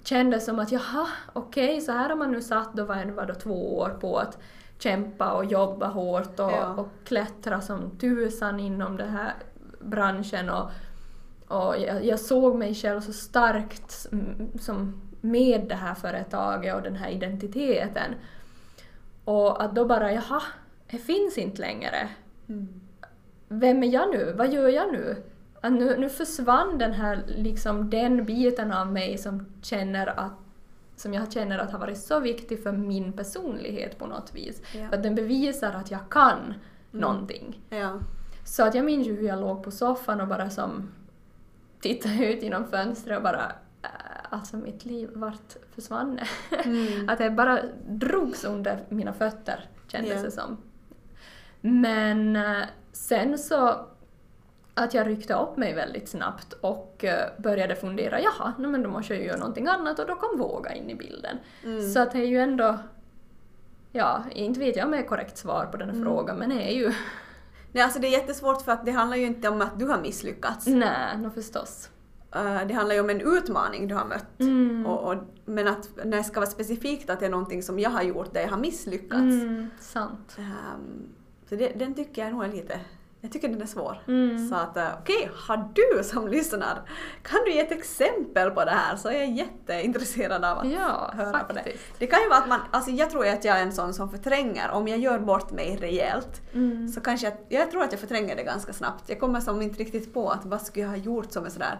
[0.03, 3.33] kändes som att jaha, okej, så här har man nu satt då var var då
[3.33, 4.37] två år på att
[4.79, 6.73] kämpa och jobba hårt och, Ja.
[6.73, 9.33] och klättra som tusan inom den här
[9.79, 10.69] branschen och,
[11.47, 14.07] och jag, jag såg mig själv så starkt
[14.59, 15.01] som
[15.31, 18.15] med det här företaget och den här identiteten.
[19.23, 20.41] Och att då bara jaha,
[20.91, 22.09] det finns inte längre.
[22.49, 22.67] Mm.
[23.47, 24.33] Vem är jag nu?
[24.37, 25.23] Vad gör jag nu?
[25.61, 30.33] Att nu, nu försvann den här, liksom den biten av mig som känner att
[30.95, 34.61] som jag känner att har varit så viktig för min personlighet på något vis.
[34.75, 34.89] Ja.
[34.89, 36.53] För att den bevisar att jag kan
[36.91, 37.61] någonting.
[37.69, 37.99] Ja.
[38.43, 40.89] Så att jag minns ju hur jag låg på soffan och bara som
[41.79, 43.51] tittade ut genom fönstret och bara
[44.29, 46.19] alltså mitt liv vart försvann.
[46.65, 47.09] Mm.
[47.09, 47.59] Att det bara
[47.89, 50.21] drogs under mina fötter kändes Ja.
[50.21, 50.57] det som.
[51.61, 53.85] Men eh, sen så
[54.73, 59.13] att jag ryckte upp mig väldigt snabbt och eh, började fundera, jaha, men då måste
[59.13, 61.37] jag ju göra någonting annat och då kom våga in i bilden.
[61.63, 61.89] Mm.
[61.89, 62.77] Så att det är ju ändå,
[63.91, 66.07] ja, inte vet jag om det är korrekt svar på den här Mm.
[66.07, 66.93] frågan, men det är ju,
[67.71, 70.01] Nej, alltså det är jättesvårt för att det handlar ju inte om att du har
[70.01, 70.67] misslyckats.
[70.67, 71.89] nej, nå förstås.
[72.35, 74.39] Eh, det handlar ju om en utmaning du har mött.
[74.39, 74.85] Mm.
[74.85, 77.89] Och, och, men att när det ska vara specifikt att det är någonting som jag
[77.89, 79.13] har gjort där jag har misslyckats.
[79.21, 80.37] Mm, sant.
[80.39, 81.09] Ehm,
[81.49, 82.79] så det, den tycker jag nog är lite...
[83.21, 84.01] Jag tycker den är svår.
[84.07, 84.47] Mm.
[84.49, 86.81] Så att eh, okej, har du som lyssnar,
[87.23, 91.11] kan du ge ett exempel på det här så är jag jätteintresserad av att Ja,
[91.13, 91.59] höra på det.
[91.63, 91.83] faktiskt.
[91.99, 94.09] Det kan ju vara att man, alltså jag tror att jag är en sån som
[94.09, 96.87] förtränger, om jag gör bort mig rejält Mm.
[96.89, 99.09] så kanske jag, jag tror att jag förtränger det ganska snabbt.
[99.09, 101.79] Jag kommer som inte riktigt på att vad skulle jag ha gjort som är sådär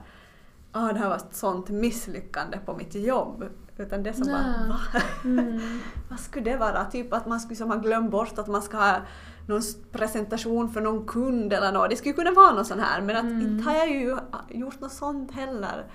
[0.77, 3.43] ah, det här var ett sånt misslyckande på mitt jobb.
[3.77, 5.01] Utan det som bara, va?
[5.23, 5.59] Mm.
[6.09, 6.85] vad skulle det vara?
[6.85, 8.95] Typ att man skulle som ha glömt bort att man ska ha
[9.47, 9.61] någon
[9.91, 11.89] presentation för någon kund eller något.
[11.89, 13.41] Det skulle kunna vara något sånt här men att Mm.
[13.41, 14.17] inte har jag ju
[14.49, 15.85] gjort något sånt heller.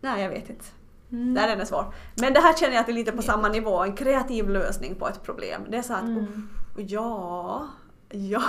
[0.00, 0.64] Nej, jag vet inte.
[1.12, 1.34] Mm.
[1.34, 1.94] Nej, den är svår.
[2.20, 4.94] Men det här känner jag att det är lite på samma nivå, en kreativ lösning
[4.94, 5.62] på ett problem.
[5.70, 6.48] Det är så att, Mm.
[6.76, 7.66] ja,
[8.30, 8.42] ja,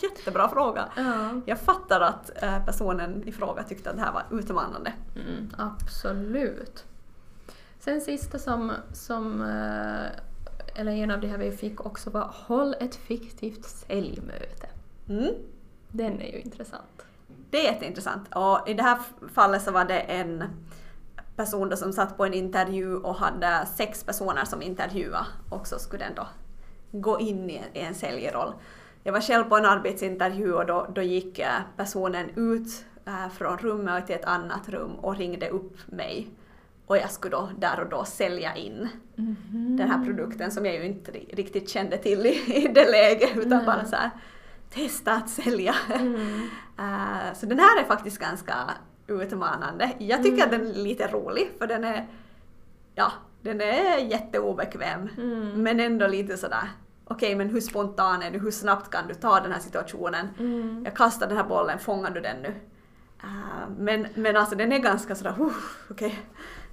[0.00, 0.88] jättebra fråga.
[0.96, 1.40] Ja.
[1.46, 4.92] Jag fattar att eh, personen i fråga tyckte att det här var utmanande.
[5.16, 6.84] Mm, absolut.
[7.80, 12.74] Sen sista som, som eh, eller en av de här vi fick också var Håll
[12.80, 14.68] ett fiktivt säljmöte.
[15.08, 15.34] Mm.
[15.88, 17.06] Den är ju intressant.
[17.50, 18.34] Det är jätteintressant.
[18.34, 18.98] Och i det här
[19.34, 20.44] fallet så var det en
[21.36, 26.04] person som satt på en intervju och hade sex personer som intervjuade och så skulle
[26.04, 26.26] den då
[26.92, 28.52] gå in i en, i en säljroll.
[29.02, 33.58] Jag var själv på en arbetsintervju och då, då gick eh, personen ut eh, från
[33.58, 36.28] rummet till ett annat rum och ringde upp mig.
[36.86, 38.88] Och jag skulle då där och då sälja in
[39.78, 43.36] den här produkten som jag ju inte ri- riktigt kände till i, i det läget
[43.36, 43.66] utan Nej.
[43.66, 44.10] bara så här
[44.70, 45.74] testa att sälja.
[45.94, 46.48] Mm.
[46.80, 48.54] Eh, så den här är faktiskt ganska
[49.06, 49.90] utmanande.
[49.98, 52.06] Jag tycker att den är lite rolig för den är,
[52.94, 55.62] ja, den är jätteobekväm Mm.
[55.62, 56.68] men ändå lite sådär
[57.10, 60.28] okej men hur spontan är du, hur snabbt kan du ta den här situationen?
[60.38, 60.82] Mm.
[60.84, 62.54] Jag kastar den här bollen, fångar du den nu?
[63.22, 65.52] Eh, men, men alltså den är ganska sådär, uh,
[65.90, 66.18] okej,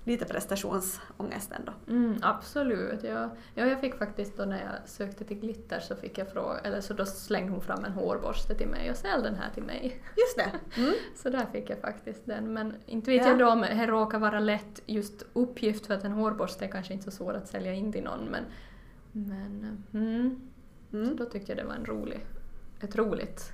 [0.03, 1.73] lite prestationsångest ändå.
[1.87, 3.03] Mm, absolut.
[3.03, 3.29] Ja.
[3.53, 6.81] ja, jag fick faktiskt då när jag sökte till Glitter så fick jag fråga, eller
[6.81, 10.01] så då slängde hon fram en hårborste till mig och sälj den här till mig.
[10.15, 10.51] Just det.
[10.81, 10.93] Mm.
[11.15, 12.53] Så där fick jag faktiskt den.
[12.53, 13.27] Men inte vet Ja.
[13.27, 16.93] jag då om det råkar vara lätt just uppgift för att en hårborste är kanske
[16.93, 18.43] inte så svår att sälja in till någon men,
[19.15, 20.39] men mm,
[20.91, 21.15] så Mm.
[21.15, 22.25] då tyckte jag det var en rolig,
[22.81, 23.51] ett roligt,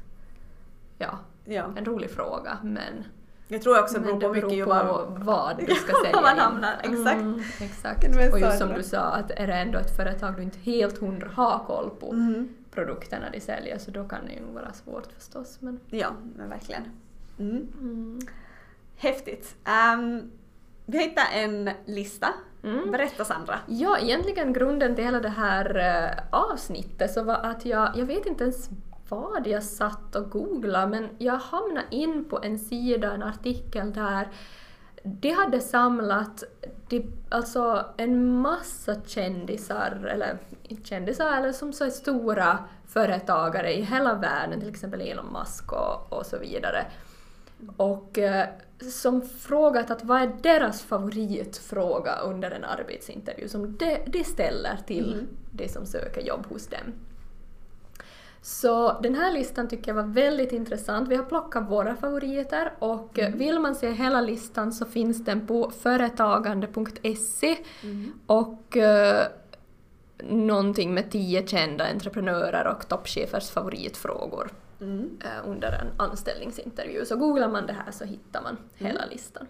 [0.98, 1.74] ja, Ja.
[1.78, 3.04] en rolig fråga men,
[3.48, 4.88] Jag tror också det beror på mycket ju vad...
[4.88, 7.22] på vad du ska Var sälja man hamnar, exakt.
[7.22, 8.34] Mm, exakt.
[8.34, 8.76] Och just som det.
[8.76, 12.12] du sa att är det ändå ett företag du inte helt hundra har koll på
[12.12, 12.50] Mm.
[12.72, 16.84] produkterna de säljer så då kan det ju vara svårt förstås men Ja, men verkligen.
[17.40, 17.68] Mm.
[17.82, 18.20] mm.
[18.96, 19.56] Häftigt.
[19.96, 20.32] Um,
[20.86, 22.28] vi hittat en lista.
[22.64, 22.92] Mm.
[22.92, 23.60] Berätta Sandra.
[23.66, 28.26] Ja, egentligen grunden till hela det här eh, avsnittet så var att jag, jag vet
[28.26, 28.70] inte ens
[29.10, 34.28] vad jag satt och googlade men jag hamnade in på en sida, en artikel där
[35.04, 36.44] de hade samlat
[36.88, 40.38] de, alltså en massa kändisar, eller
[40.84, 46.14] kändisar, eller som så är stora företagare i hela världen, till exempel Elon Musk och,
[46.14, 46.86] och så vidare.
[47.78, 48.48] Och eh,
[48.84, 55.14] som frågat att vad är deras favoritfråga under en arbetsintervju som de, de ställer till
[55.14, 55.28] Mm.
[55.52, 56.94] de som söker jobb hos dem.
[58.44, 61.10] Så den här listan tycker jag var väldigt intressant.
[61.10, 65.48] Vi har plockat våra favoriter och eh, vill man se hela listan så finns den
[65.48, 67.58] på företagande.se
[68.28, 69.28] och eh,
[70.30, 74.52] någonting med tio kända entreprenörer och toppchefers favoritfrågor
[74.82, 75.20] Mm.
[75.24, 77.06] eh, under en anställningsintervju.
[77.06, 79.48] Så googlar man det här så hittar man hela listan.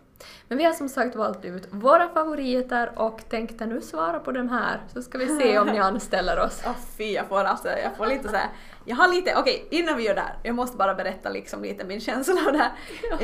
[0.48, 4.50] Men vi har som sagt valt ut våra favoriter och tänkte nu svara på de
[4.50, 6.64] här så ska vi se om ni anställer oss.
[6.66, 8.50] Åh fy, jag får alltså, jag får lite så här.
[8.86, 11.86] Jag har lite, okej innan vi gör det här, jag måste bara berätta liksom lite
[11.86, 12.72] min känsla av det här.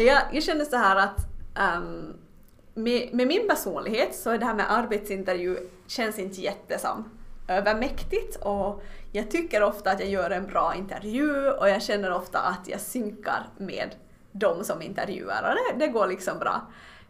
[0.03, 1.17] Jag, jag känner så här att
[1.55, 2.13] ehm,
[2.73, 8.83] med, med min personlighet så är det här med arbetsintervju känns inte jättesom övermäktigt och
[9.11, 12.81] jag tycker ofta att jag gör en bra intervju och jag känner ofta att jag
[12.81, 13.95] synkar med
[14.31, 16.61] de som intervjuar och det, det går liksom bra.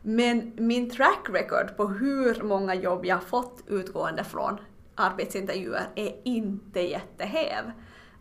[0.02, 4.60] Men min track record på hur många jobb jag fått utgående från
[4.96, 7.72] arbetsintervjuer är inte jättehäv.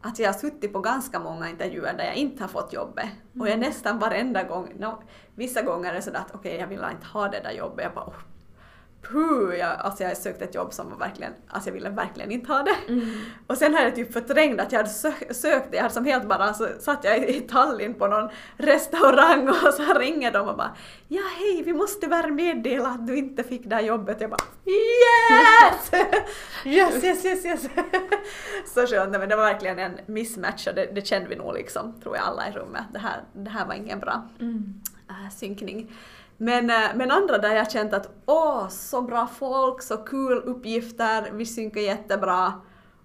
[0.03, 3.09] Att jag har suttit på ganska många intervjuer där jag inte har fått jobbet.
[3.41, 5.03] Och jag nästan varenda gång, no,
[5.35, 7.85] vissa gånger är det sådär att okej jag vill inte ha det där jobbet.
[7.85, 8.15] Jag bara oh,
[9.11, 12.31] puh, jag, alltså jag har sökt ett jobb som var verkligen, alltså jag ville verkligen
[12.33, 12.77] inte ha det.
[13.47, 16.05] Och sen har jag typ förträngt att jag hade sö- sökt det, jag hade som
[16.05, 20.57] helt bara, så satt jag i Tallinn på någon restaurang och så ringer de och
[20.57, 20.77] bara
[21.09, 24.21] Ja hej, vi måste tyvärr meddela att du inte fick det här jobbet.
[24.21, 25.91] Jag bara Yes!
[26.65, 27.67] yes, yes, yes, yes!
[28.75, 32.01] så skönt, men det var verkligen en mismatch och det, det kände vi nog liksom,
[32.03, 32.85] tror jag alla i rummet.
[32.93, 34.75] Det här, det här var ingen bra Mm.
[35.09, 35.93] äh, synkning.
[36.37, 41.31] Men, äh, men andra där jag känt att åh, så bra folk, så kul uppgifter,
[41.33, 42.53] vi synkar jättebra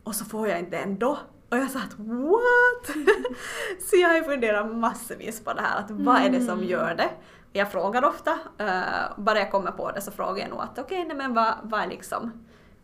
[0.03, 1.17] och så får jag inte ändå.
[1.49, 2.95] Och jag sa att what?
[3.89, 7.09] så jag har funderat massvis på det här, att vad är det som gör det?
[7.53, 11.05] Jag frågar ofta, äh, bara jag kommer på det så frågar jag nog att okej,
[11.05, 12.31] nej men vad, vad är liksom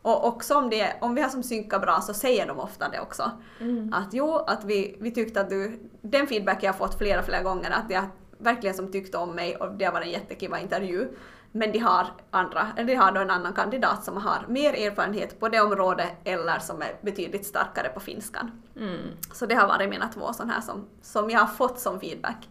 [0.01, 2.99] och också om, det, om vi har som synkar bra så säger de ofta det
[2.99, 3.31] också.
[3.59, 3.93] Mm.
[3.93, 7.43] Att jo, att vi, vi tyckte att du, den feedback jag har fått flera, flera
[7.43, 11.07] gånger, att har verkligen som tyckte om mig och det varit en jättekiva intervju.
[11.51, 15.39] Men de har andra, eller de har då en annan kandidat som har mer erfarenhet
[15.39, 18.51] på det området eller som är betydligt starkare på finskan.
[18.75, 19.01] Mm.
[19.33, 22.49] Så det har varit mina två sådana här som, som jag har fått som feedback.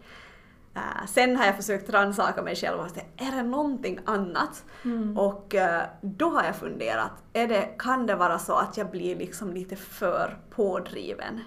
[0.74, 4.64] Eh, sen har jag försökt rannsaka mig själv och säga, är det någonting annat?
[4.84, 5.18] Mm.
[5.18, 9.16] Och eh, då har jag funderat, är det, kan det vara så att jag blir
[9.16, 11.40] liksom lite för pådriven?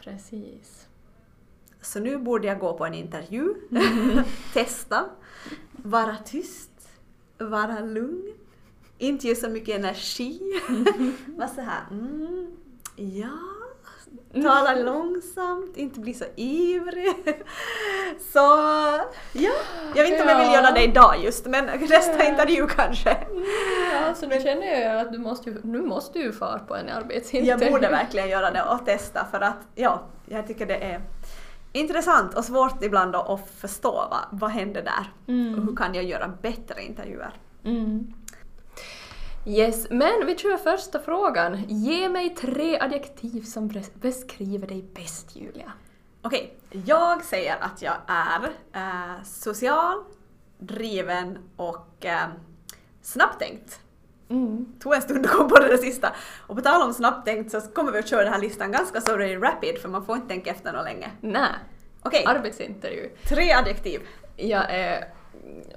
[0.00, 0.85] Precis.
[1.86, 3.54] Så nu borde jag gå på en intervju,
[4.54, 5.04] testa,
[5.72, 6.70] vara tyst,
[7.38, 8.34] vara lugn,
[8.98, 10.40] inte ge så mycket energi.
[11.26, 12.46] Vara så här, mm,
[12.96, 13.28] ja,
[14.42, 17.14] tala långsamt, inte bli så ivrig.
[18.32, 18.38] Så
[19.32, 19.52] ja,
[19.94, 22.30] jag vet inte om jag vill göra det idag just, men nästa Ja.
[22.30, 23.16] intervju kanske.
[23.92, 27.64] Ja, så nu känner jag att du måste nu måste du fara på en arbetsintervju.
[27.64, 31.00] Jag borde verkligen göra det och testa för att ja, jag tycker det är
[31.76, 35.66] intressant och svårt ibland då att förstå vad, vad händer där och Mm.
[35.68, 37.32] hur kan jag göra bättre intervjuer.
[37.64, 38.12] Mm.
[39.46, 41.64] Yes, men vi kör första frågan.
[41.68, 45.72] Ge mig tre adjektiv som bes- beskriver dig bäst, Julia.
[46.22, 50.04] Okej, jag säger att jag är eh, social,
[50.58, 52.26] driven och eh,
[53.02, 53.80] snabbtänkt.
[54.28, 54.66] Mm.
[54.80, 56.12] Tog en stund att komma på det där sista.
[56.46, 59.16] Och på tal om snabbtänkt så kommer vi att köra den här listan ganska så
[59.16, 61.10] rapid för man får inte tänka efter något länge.
[61.20, 61.48] Nä,
[62.02, 63.10] Okej, arbetsintervju.
[63.28, 64.00] tre adjektiv.
[64.36, 65.04] Jag är,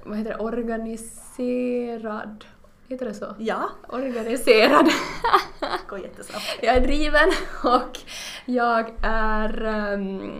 [0.02, 2.44] vad heter det, organiserad.
[2.88, 3.34] Heter det så?
[3.38, 4.88] Ja, Organiserad.
[5.88, 6.58] går jättesnabbt.
[6.62, 7.30] Jag är driven
[7.64, 7.98] och
[8.44, 9.64] jag är...
[9.64, 10.32] ehm,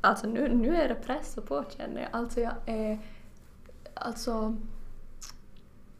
[0.00, 2.08] alltså nu, nu är det press på känner jag.
[2.12, 2.98] Alltså jag är...
[3.94, 4.56] Alltså...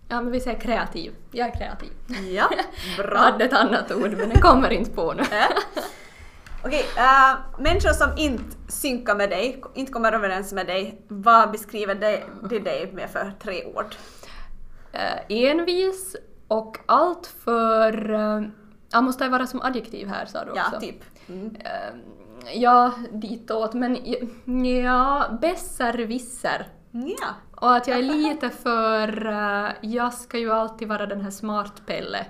[0.09, 1.13] Ja men vi säger kreativ.
[1.31, 1.93] Jag är kreativ.
[2.07, 2.51] Ja,
[2.97, 3.19] Jag bra.
[3.19, 5.23] hade ett annat ord men det kommer inte på nu.
[5.23, 5.59] Eh.
[6.65, 11.95] Okej, äh, människor som inte synkar med dig, inte kommer överens med dig, vad beskriver
[11.95, 13.95] det, det dig med för tre ord?
[14.93, 16.17] Eh, envis
[16.49, 18.11] och allt för...
[18.11, 18.47] Uh,
[18.91, 20.71] jag måste vara som adjektiv här sa du också.
[20.73, 21.05] Ja, typ.
[21.29, 21.57] Mm.
[21.57, 23.99] Eh, ja, ditåt men
[24.83, 26.67] ja, besserwisser.
[26.91, 27.29] Ja.
[27.65, 29.27] Och att jag är lite för...
[29.27, 32.27] eh, jag ska ju alltid vara den här smartpelle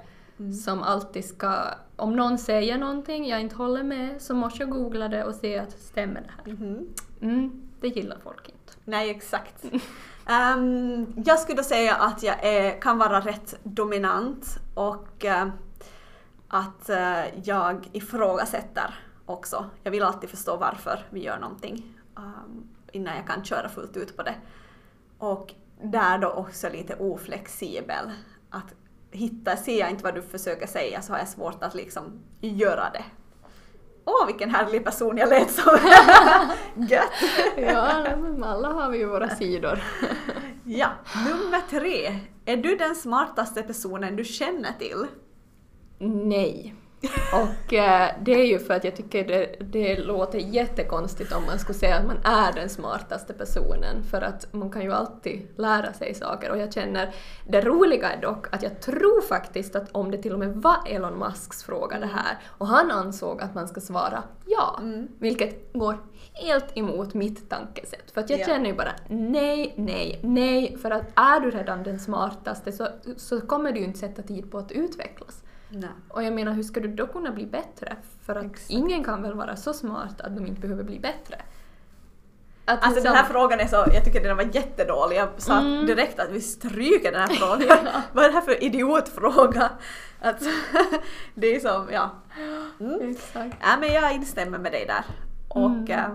[0.65, 1.65] som alltid ska...
[1.97, 5.59] Om någon säger någonting jag inte håller med så måste jag googla det och se
[5.59, 6.57] att stämmer det här.
[6.57, 6.89] Mhm.
[7.21, 8.73] Mm, det gillar folk inte.
[8.85, 9.65] Nej, exakt.
[10.27, 15.49] Ehm, jag skulle säga att jag är, kan vara rätt dominant och eh,
[16.49, 18.95] att eh, jag ifrågasätter
[19.27, 19.67] också.
[19.83, 24.17] Jag vill alltid förstå varför vi gör någonting ehm, innan jag kan köra fullt ut
[24.17, 24.35] på det.
[25.19, 28.11] Och där då också lite oflexibel.
[28.51, 28.75] Att
[29.11, 32.91] hitta, ser jag inte vad du försöker säga så har jag svårt att liksom göra
[32.93, 33.05] det.
[34.05, 35.79] Åh, vilken härlig person jag lät som!
[36.89, 37.11] Gött!
[37.57, 39.83] Ja, men alla har vi ju våra sidor.
[40.67, 40.89] Ja,
[41.27, 42.21] nummer tre.
[42.45, 45.07] Är du den smartaste personen du känner till?
[45.99, 46.75] Nej.
[47.33, 51.59] Och eh, det är ju för att jag tycker det, det låter jättekonstigt om man
[51.59, 55.93] skulle säga att man är den smartaste personen för att man kan ju alltid lära
[55.93, 57.15] sig saker och jag känner
[57.49, 60.77] det roliga är dock att jag tror faktiskt att om det till och med var
[60.87, 65.09] Elon Musks fråga det här och han ansåg att man ska svara ja, Mm.
[65.19, 65.99] vilket går
[66.33, 68.45] helt emot mitt tankesätt för att jag Ja.
[68.47, 73.41] känner ju bara nej, nej, nej för att är du redan den smartaste så, så
[73.41, 75.44] kommer du ju inte sätta tid på att utvecklas.
[75.75, 75.91] Nej.
[76.09, 77.97] Och jag menar, hur ska du då kunna bli bättre?
[78.27, 78.71] För att Exakt.
[78.71, 81.37] ingen kan väl vara så smart att de inte behöver bli bättre?
[82.67, 85.17] Att Alltså liksom- den här frågan är så, jag tycker den var jättedålig.
[85.17, 85.87] Jag sa Mm.
[85.87, 87.89] direkt att vi stryker den här frågan.
[88.13, 89.71] Vad är det här för idiotfråga?
[90.21, 90.43] Att,
[91.35, 92.11] det är som, ja.
[92.81, 93.11] Mm.
[93.11, 93.57] Exakt.
[93.61, 95.05] Ja, men jag instämmer med dig där.
[95.49, 95.91] Och Mm.
[95.91, 96.09] eh,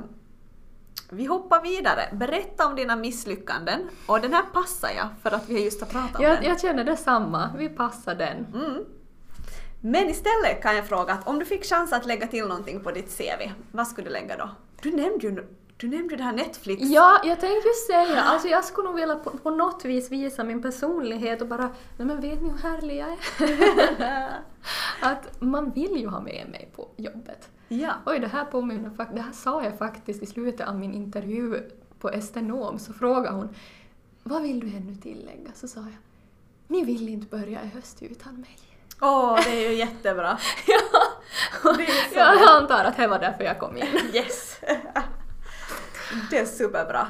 [1.12, 2.02] vi hoppar vidare.
[2.14, 3.90] Berätta om dina misslyckanden.
[4.08, 6.44] Och den här passar jag för att vi just har pratat om Jag, den.
[6.46, 8.46] jag känner detsamma, vi passar den.
[8.54, 8.86] Mm.
[9.82, 12.92] Men istället kan jag fråga att om du fick chans att lägga till någonting på
[12.92, 14.50] ditt CV, vad skulle du lägga då?
[14.82, 15.46] Du nämnde ju,
[15.78, 16.82] du nämnde det här Netflix.
[16.86, 20.44] Ja, jag tänkte ju säga, alltså jag skulle nog vilja på, på något vis visa
[20.44, 24.30] min personlighet och bara, nej men vet ni hur härlig jag är?
[25.02, 27.50] att man vill ju ha med mig på jobbet.
[27.68, 27.94] ja.
[28.06, 31.70] Oj, det här påminner faktiskt, det här sa jag faktiskt i slutet av min intervju
[32.00, 33.50] på Estenom, så frågade hon
[34.24, 35.52] vad vill du ännu tillägga?
[35.54, 35.98] Så sa jag,
[36.68, 38.69] ni vill inte börja i höst utan mig.
[39.02, 40.38] Åh, det är ju jättebra.
[42.16, 43.86] ja, jag antar att det var därför jag kom in.
[44.14, 44.60] Yes!
[46.30, 47.08] det är superbra.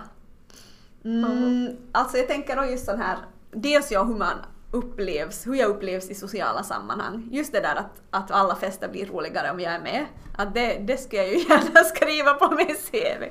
[1.06, 3.18] Mm, alltså jag tänker då just sån här,
[3.52, 4.36] dels jag hur man
[4.72, 7.28] upplevs, hur jag upplevs i sociala sammanhang.
[7.32, 10.06] Just det där att, att alla fester blir roligare om jag är med.
[10.38, 13.24] Att det, det ska jag ju gärna skriva på min CV.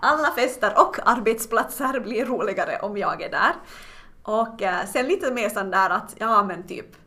[0.00, 3.52] Alla fester och arbetsplatser blir roligare om jag är där.
[4.22, 7.05] Och eh, sen lite mer sån där att, ja men typ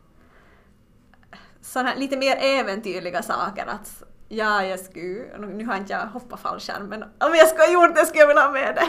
[1.72, 3.66] såna här lite mer äventyrliga saker.
[3.66, 7.72] Att ja, jag skulle, nu har inte jag hoppat fallskärm men om jag skulle ha
[7.72, 8.86] gjort det skulle jag vilja ha med det.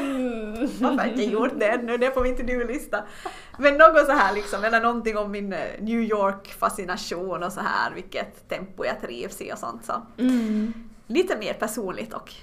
[0.81, 1.97] Varför har jag inte gjort det ännu?
[1.97, 3.03] Det är på min to-do-lista.
[3.59, 7.91] Men något så här liksom, eller någonting om min eh, New York-fascination och så här,
[7.95, 9.85] vilket tempo jag trivs i och sånt.
[9.85, 9.93] Så.
[10.17, 10.73] Mm.
[11.07, 12.33] Lite mer personligt och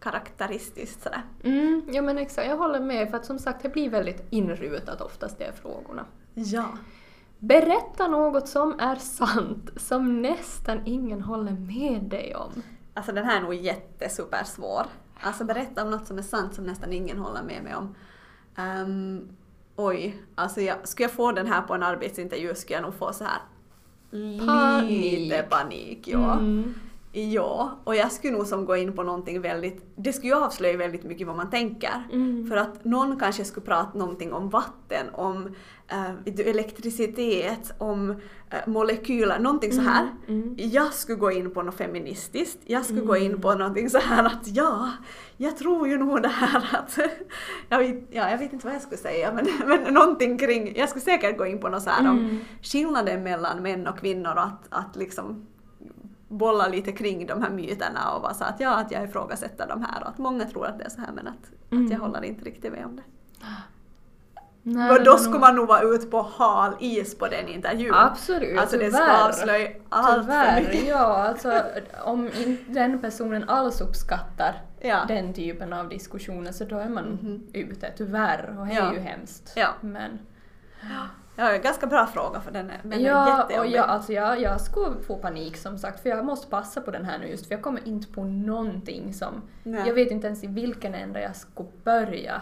[0.00, 1.22] karaktäristiskt sådär.
[1.44, 5.00] Mm, ja men exakt, jag håller med för att som sagt det blir väldigt inrutat
[5.00, 6.04] oftast de frågorna.
[6.34, 6.64] Ja.
[7.38, 12.62] Berätta något som är sant, som nästan ingen håller med dig om.
[12.94, 14.86] Alltså den här är nog jättesupersvår.
[15.20, 17.94] Alltså berätta om något som är sant som nästan ingen håller med mig om.
[18.56, 19.28] Ehm,
[19.76, 23.12] oj, alltså jag, skulle jag få den här på en arbetsintervju skulle jag nog få
[23.12, 23.40] så här
[24.46, 25.18] Panik.
[25.18, 26.08] lite panik.
[26.08, 26.32] Ja.
[26.38, 26.74] Mm.
[27.12, 30.76] ja, och jag skulle nog som gå in på någonting väldigt, det skulle ju avslöja
[30.76, 32.02] väldigt mycket vad man tänker.
[32.12, 32.46] Mm.
[32.46, 35.54] För att någon kanske skulle prata någonting om vatten, om
[36.24, 38.10] du, elektricitet, om
[38.50, 40.08] eh, molekyler, någonting så här.
[40.28, 40.54] Mm.
[40.56, 42.58] Jag skulle gå in på något feministiskt.
[42.64, 44.90] Jag skulle gå in på någonting så här att ja,
[45.36, 46.98] jag tror ju nog det här att...
[47.68, 49.46] jag, vet, ja, jag vet inte vad jag skulle säga men,
[49.84, 50.76] men någonting kring...
[50.76, 52.38] Jag skulle säkert gå in på något så här om Mm.
[52.62, 55.46] skillnaden mellan män och kvinnor och att, att liksom
[56.28, 59.82] bolla lite kring de här myterna och vara så att ja, att jag ifrågasätter de
[59.82, 62.00] här och att många tror att det är så här men att, att jag Mm.
[62.00, 63.02] håller inte riktigt med om det.
[64.68, 67.94] Nej, och då skulle man nog vara ute på hal is på den intervjun.
[67.94, 69.28] Absolut, Alltså det ska tyvärr.
[69.28, 70.88] avslöja allt för Tyvärr, mycket.
[70.88, 70.96] ja.
[71.28, 71.62] Alltså,
[72.04, 72.30] om
[72.68, 75.04] den personen alls uppskattar Ja.
[75.08, 77.46] den typen av diskussioner så då är man Mhm.
[77.52, 78.56] ute, tyvärr.
[78.60, 78.92] Och det är Ja.
[78.92, 79.52] ju hemskt.
[79.56, 79.68] Ja.
[79.80, 80.18] Men,
[81.38, 83.72] Ja, ganska bra fråga för den är, den är ja, och jättejobbig.
[83.72, 87.04] jag, alltså jag, jag skulle få panik som sagt för jag måste passa på den
[87.04, 89.42] här nu just för jag kommer inte på någonting som...
[89.62, 89.82] Nej.
[89.86, 92.40] Jag vet inte ens i vilken ända jag skulle börja.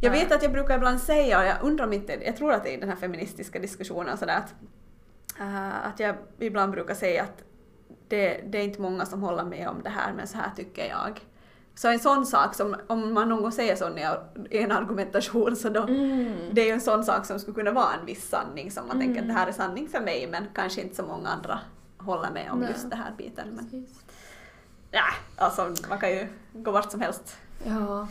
[0.00, 2.64] Jag vet att jag brukar ibland säga, och jag undrar om inte, jag tror att
[2.64, 4.54] det är i den här feministiska diskussionen sådär att,
[5.40, 7.42] eh, att jag ibland brukar säga att
[8.08, 10.88] det, det är inte många som håller med om det här men så här tycker
[10.88, 11.20] jag.
[11.74, 13.90] Så en sån sak som, om man någon gång säger så
[14.50, 16.34] i en argumentation så då, Mm.
[16.52, 18.98] det är ju en sån sak som skulle kunna vara en viss sanning som man
[19.00, 19.28] tänker att Mm.
[19.28, 21.58] det här är sanning för mig men kanske inte så många andra
[21.98, 22.70] håller med om Nej.
[22.70, 23.48] just det här biten.
[23.50, 23.86] Men,
[24.90, 25.04] ja,
[25.36, 27.36] alltså man kan ju gå vart som helst
[27.66, 28.08] Ja.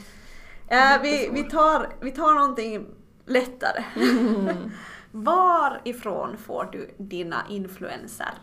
[0.67, 2.85] Eh, vi, vi, tar, vi tar någonting
[3.25, 3.83] lättare.
[3.95, 4.71] Mm.
[5.11, 8.33] Varifrån får du dina influenser?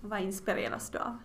[0.00, 1.18] Vad inspireras du av?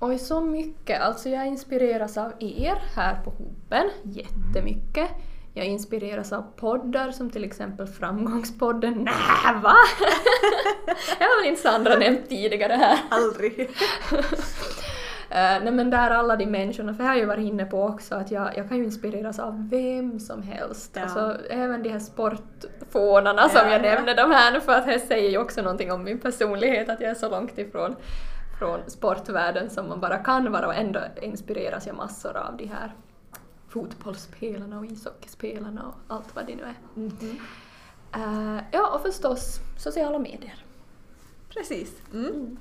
[0.00, 1.00] Oj, så mycket.
[1.00, 5.10] Alltså jag inspireras av er här på Hopen, jättemycket.
[5.54, 8.92] Jag inspireras av poddar som till exempel Framgångspodden.
[9.04, 9.74] Nä, va?
[11.18, 12.98] jag har väl inte Sandra nämnt tidigare här.
[13.10, 13.70] Aldrig.
[15.36, 18.14] Eh, nej men där alla de människorna, för jag har ju varit inne på också
[18.14, 20.90] att jag, jag kan ju inspireras av vem som helst.
[20.94, 21.02] Ja.
[21.02, 23.94] Alltså även de här sportfånarna som Ja, jag ja.
[23.94, 27.10] nämnde, de här för att det säger ju också någonting om min personlighet, att jag
[27.10, 27.96] är så långt ifrån
[28.58, 32.94] från sportvärlden som man bara kan vara och ändå inspireras jag massor av de här
[33.68, 36.74] fotbollsspelarna och ishockeyspelarna och allt vad det nu är.
[36.94, 37.40] Mhm.
[38.14, 40.64] Eh, ja, och förstås sociala medier.
[41.48, 41.92] Precis.
[42.14, 42.56] Mm.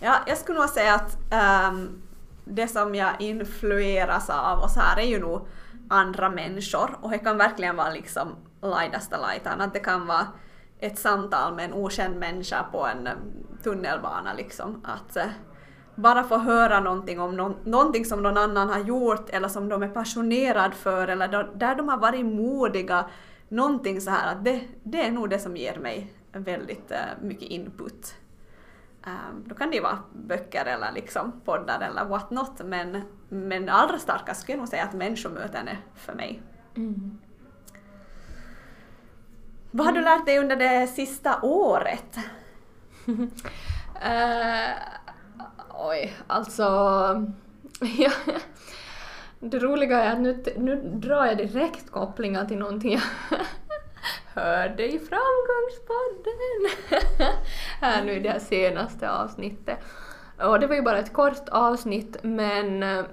[0.00, 2.02] Ja, jag skulle nog säga att ehm,
[2.46, 5.46] det som jag influeras av och så här är ju nog
[5.88, 8.28] andra människor och det kan verkligen vara liksom
[8.62, 10.26] lajdaste lajtan, att det kan vara
[10.78, 13.12] ett samtal med en okänd människa på en eh,
[13.62, 14.84] tunnelbana liksom.
[14.84, 15.26] Att eh,
[15.94, 19.82] bara få höra någonting om no någonting som någon annan har gjort eller som de
[19.82, 23.06] är passionerad för eller då, där de har varit modiga.
[23.48, 27.48] Någonting så här att det, det är nog det som ger mig väldigt eh, mycket
[27.48, 28.14] input.
[29.06, 33.68] Ehm, då kan det ju vara böcker eller liksom poddar eller what not men, men
[33.68, 36.42] allra starkast skulle jag nog säga att människomöten är för mig.
[39.70, 42.16] Vad har du lärt dig under det sista året?
[44.02, 44.70] Eh,
[45.74, 46.62] oj, alltså...
[47.80, 48.10] ja,
[49.40, 53.02] det roliga är att nu, nu drar jag direkt kopplingar till någonting jag
[54.34, 56.32] hörde i Framgångspodden
[57.80, 59.78] här nu i det här senaste avsnittet.
[60.38, 63.04] Och det var ju bara ett kort avsnitt men eh,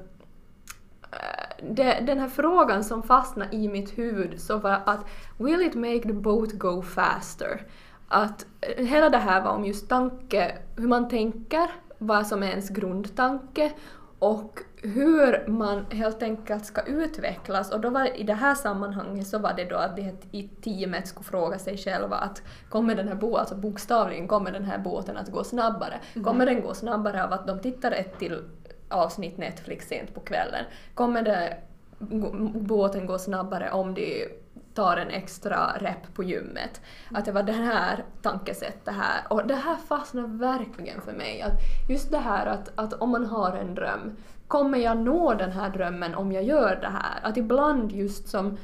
[1.69, 5.05] det, den här frågan som fastnade i mitt huvud så var att
[5.37, 7.61] Will it make the boat go faster?
[8.07, 12.47] Att eh, hela det här var om just tanke, hur man tänker, vad som är
[12.47, 13.71] ens grundtanke
[14.23, 17.71] och hur man helt enkelt ska utvecklas.
[17.71, 20.49] Och då var i det här sammanhanget så var det då att det här i
[20.61, 24.77] teamet skulle fråga sig själva att kommer den här båten, alltså bokstavligen, kommer den här
[24.77, 25.99] båten att gå snabbare?
[26.23, 28.43] Kommer den gå snabbare av att de tittar ett till
[28.89, 30.65] avsnitt Netflix sent på kvällen?
[30.93, 31.57] Kommer det,
[32.53, 34.27] båten gå snabbare om de
[34.75, 36.81] tar en extra rep på gymmet?
[37.11, 39.21] Att det var det här tankesättet här.
[39.29, 41.41] Och det här fastnar verkligen för mig.
[41.41, 41.59] Att
[41.89, 44.15] just det här att, att om man har en dröm,
[44.47, 47.19] kommer jag nå den här drömmen om jag gör det här?
[47.29, 48.57] Att ibland just som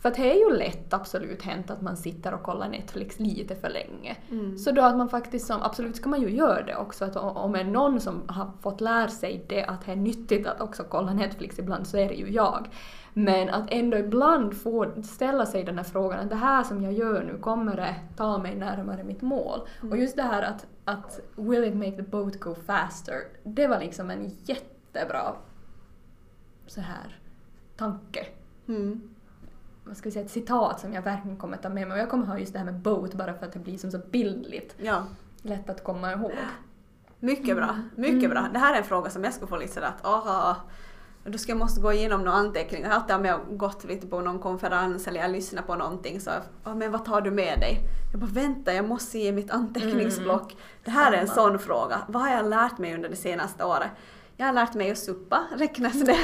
[0.00, 3.54] för att det är ju lätt absolut hänt att man sitter och kollar Netflix lite
[3.54, 4.16] för länge.
[4.58, 7.52] Så då att man faktiskt som, absolut ska man ju göra det också, att om
[7.52, 10.84] det är någon som har fått lära sig det att det är nyttigt att också
[10.88, 12.68] kolla Netflix ibland så är det ju jag.
[13.24, 16.92] Men att ändå ibland få ställa sig den här frågan att det här som jag
[16.92, 19.60] gör nu, kommer det ta mig närmare mitt mål?
[19.90, 23.16] Och just det här att, att will it make the boat go faster?
[23.44, 25.34] Det var liksom en jättebra
[26.66, 27.18] så här
[27.76, 28.26] tanke
[28.68, 29.00] Mm.
[29.84, 31.94] vad ska vi säga, ett citat som jag verkligen kommer ta med mig.
[31.94, 33.90] Och jag kommer ha just det här med boat bara för att det blir som
[33.90, 34.74] så bildligt.
[34.78, 35.04] Ja,
[35.42, 36.32] Lätt att komma ihåg.
[37.20, 37.76] mycket bra.
[37.96, 38.48] Mycket bra.
[38.52, 40.56] Det här är en fråga som jag skulle få lite sådär att aha,
[41.28, 42.88] då ska jag måste gå igenom några anteckningar.
[42.88, 45.74] Jag har alltid om jag har gått lite på någon konferens eller jag lyssnar på
[45.74, 46.30] någonting så
[46.64, 47.80] ja, men vad tar du med dig?
[48.12, 50.56] Jag bara vänta, jag måste ge mitt anteckningsblock.
[50.84, 51.48] Det här är en Samma.
[51.48, 52.00] sån fråga.
[52.08, 53.90] Vad har jag lärt mig under det senaste året?
[54.36, 56.18] Jag har lärt mig att suppa, räknas det?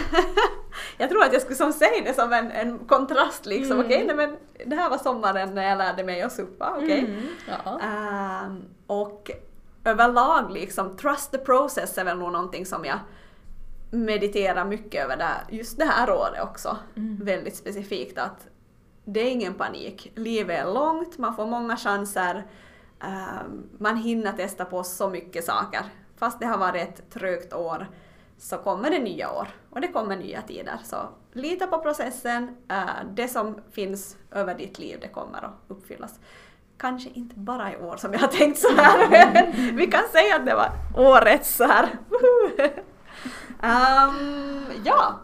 [0.99, 3.73] jag tror att jag skulle som säga det som en, en kontrast liksom.
[3.77, 3.87] Mm.
[3.87, 4.37] Okej, nej, men
[4.67, 6.75] det här var sommaren när jag lärde mig att suppa.
[6.77, 6.99] Okej.
[6.99, 7.23] Mm,
[7.65, 7.81] ja.
[7.81, 9.31] Ehm, och
[9.85, 12.99] överlag liksom, trust the process är väl nog någonting som jag
[13.91, 16.77] mediterar mycket över där, just det här året också.
[16.97, 17.25] Mm.
[17.25, 18.49] Väldigt specifikt att
[19.05, 20.13] det är ingen panik.
[20.15, 22.47] Livet är långt, man får många chanser,
[23.01, 25.81] ehm, man hinner testa på så mycket saker.
[26.17, 27.87] Fast det har varit ett trögt år
[28.39, 30.79] så kommer det nya år och det kommer nya tider.
[30.85, 30.97] Så
[31.33, 36.21] lita på processen, eh, det som finns över ditt liv det kommer att uppfyllas.
[36.79, 39.11] Kanske inte bara i år som jag har tänkt så här.
[39.55, 41.89] men Vi kan säga att det var årets så här.
[43.63, 45.21] Ehm, ja,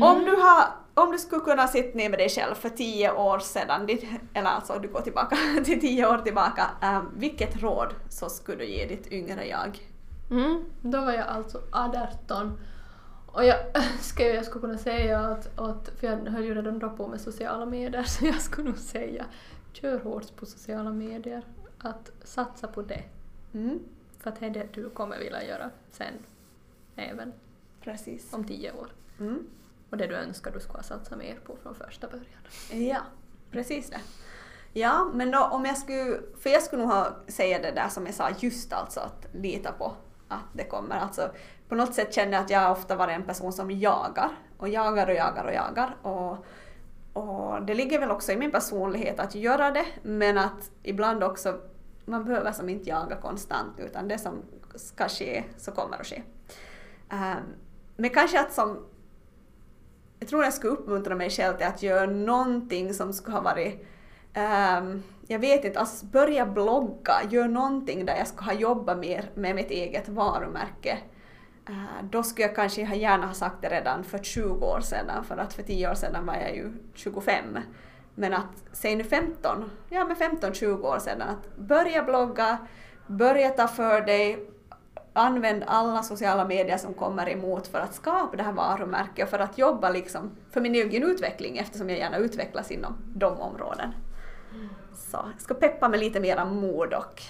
[0.00, 3.38] om, du har, om du skulle kunna sitta ner med dig själv för tio år
[3.38, 8.28] sedan, ditt, eller alltså du går tillbaka till tio år tillbaka, ehm, vilket råd så
[8.28, 9.88] skulle du ge ditt yngre jag?
[10.30, 12.58] Mm, då var jag alltså 18.
[13.26, 13.56] Och jag
[14.00, 17.20] skulle, jag skulle kunna säga att, att, för jag höll ju redan då på med
[17.20, 19.24] sociala medier, så jag skulle nog säga
[19.72, 21.42] kör hårt på sociala medier.
[21.78, 23.02] Att satsa på det.
[23.52, 23.78] Mm,
[24.18, 26.14] För att det är det du kommer vilja göra sen.
[27.00, 27.32] Även
[27.80, 28.32] precis.
[28.32, 28.88] om tio år.
[29.20, 29.46] Mm.
[29.90, 32.86] och det du önskar du skulle ha satsat mer på från första början.
[32.88, 33.00] Ja,
[33.50, 34.00] precis det.
[34.72, 38.06] Ja, men då om jag skulle, för jag skulle nog ha, säga det där som
[38.06, 39.92] jag sa, just alltså att lita på
[40.28, 40.96] att det kommer.
[40.96, 41.30] Alltså,
[41.68, 45.06] på något sätt känner jag att jag ofta varit en person som jagar och jagar
[45.06, 45.96] och jagar och jagar.
[46.02, 46.44] Och,
[47.12, 51.60] och det ligger väl också i min personlighet att göra det, men att ibland också,
[52.04, 54.42] man behöver som inte jaga konstant utan det som
[54.74, 56.22] ska ske så kommer att ske.
[57.10, 57.42] Ehm,
[57.96, 58.86] men kanske att som
[60.18, 63.86] jag tror jag skulle uppmuntra mig själv till att göra någonting som skulle ha varit
[64.36, 69.30] um, jag vet inte, alltså börja blogga, gör någonting där jag skulle ha jobbat mer
[69.34, 70.98] med mitt eget varumärke.
[71.70, 75.24] Uh, då skulle jag kanske ha gärna ha sagt det redan för 20 år sedan,
[75.24, 77.58] för att för 10 år sedan var jag ju 25.
[78.14, 82.58] Men att, säg nu 15, ja men 15-20 år sedan, att börja blogga,
[83.06, 84.50] börja ta för dig,
[85.12, 89.38] använd alla sociala medier som kommer emot för att skapa det här varumärket och för
[89.38, 93.90] att jobba liksom för min egen utveckling eftersom jag gärna utvecklas inom de områden.
[94.92, 97.22] Så jag ska peppa med lite mera mod och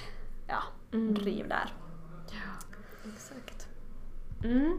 [0.46, 0.62] ja,
[0.92, 1.14] Mm.
[1.14, 1.72] driv där.
[2.30, 2.78] Ja,
[3.14, 3.68] exakt.
[4.44, 4.78] Mm.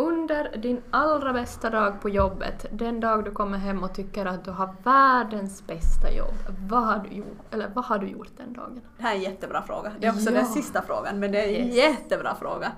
[0.00, 4.44] Under din allra bästa dag på jobbet, den dag du kommer hem och tycker att
[4.44, 6.34] du har världens bästa jobb,
[6.68, 8.80] vad har du gjort, eller vad har du gjort den dagen?
[8.96, 9.92] Det här är en jättebra fråga.
[10.00, 10.36] Det är också Ja.
[10.36, 11.76] den sista frågan, men det är en Yes.
[11.76, 12.72] jättebra fråga.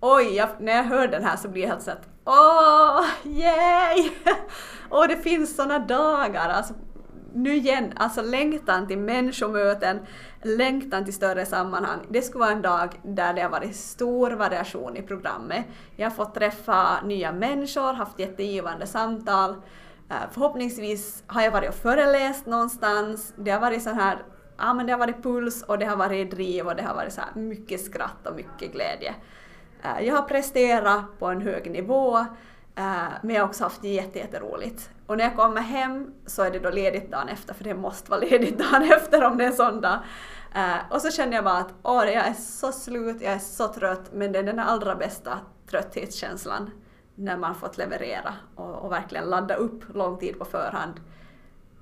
[0.00, 4.10] Oj, jag, när jag hör den här så blir jag helt såhär åh, yay!
[4.90, 6.48] Åh, det finns såna dagar.
[6.48, 6.74] Alltså,
[7.34, 10.00] nu igen, alltså längtan till människomöten,
[10.42, 11.98] längtan till större sammanhang.
[12.08, 15.64] Det skulle vara en dag där det har varit stor variation i programmet.
[15.96, 19.54] Jag har fått träffa nya människor, haft jättegivande samtal.
[20.10, 23.34] Eh, förhoppningsvis har jag varit och föreläst någonstans.
[23.36, 24.18] Det har varit sån här,
[24.58, 27.12] ja men det har varit puls och det har varit driv och det har varit
[27.12, 29.14] så här mycket skratt och mycket glädje.
[29.82, 32.18] Eh, jag har presterat på en hög nivå,
[32.74, 34.90] eh, men jag har också haft jätte, jätteroligt.
[35.10, 38.10] Och när jag kommer hem så är det då ledigt dagen efter, för det måste
[38.10, 39.98] vara ledigt dagen efter om det är en sån dag.
[40.54, 43.68] Eh, Och så känner jag bara att åh, jag är så slut, jag är så
[43.68, 45.38] trött, men det är den allra bästa
[45.70, 46.70] trötthetskänslan
[47.14, 51.00] när man fått leverera och, och verkligen ladda upp lång tid på förhand.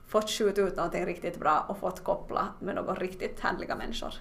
[0.07, 4.15] Fått skjuta ut någonting riktigt bra och fått koppla med några riktigt härliga människor.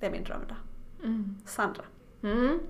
[0.00, 0.56] Det är min drömdag.
[1.04, 1.36] Mm.
[1.46, 1.82] Sandra.
[2.22, 2.60] Mm.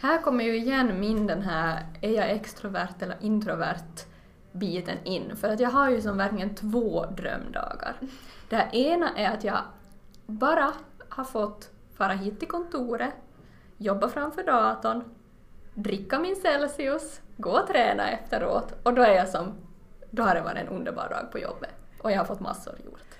[0.00, 4.13] Här kommer ju igen min den här, är jag extrovert eller introvert
[4.54, 5.36] biten in.
[5.36, 7.96] För att jag har ju som verkligen två drömdagar.
[8.48, 9.58] Det här ena är att jag
[10.26, 10.72] bara
[11.08, 13.14] har fått fara hit till kontoret,
[13.78, 15.04] jobba framför datorn,
[15.74, 19.52] dricka min Celsius, gå och träna efteråt och då är jag som,
[20.10, 21.70] då har det varit en underbar dag på jobbet.
[22.02, 23.13] Och jag har fått massor gjort.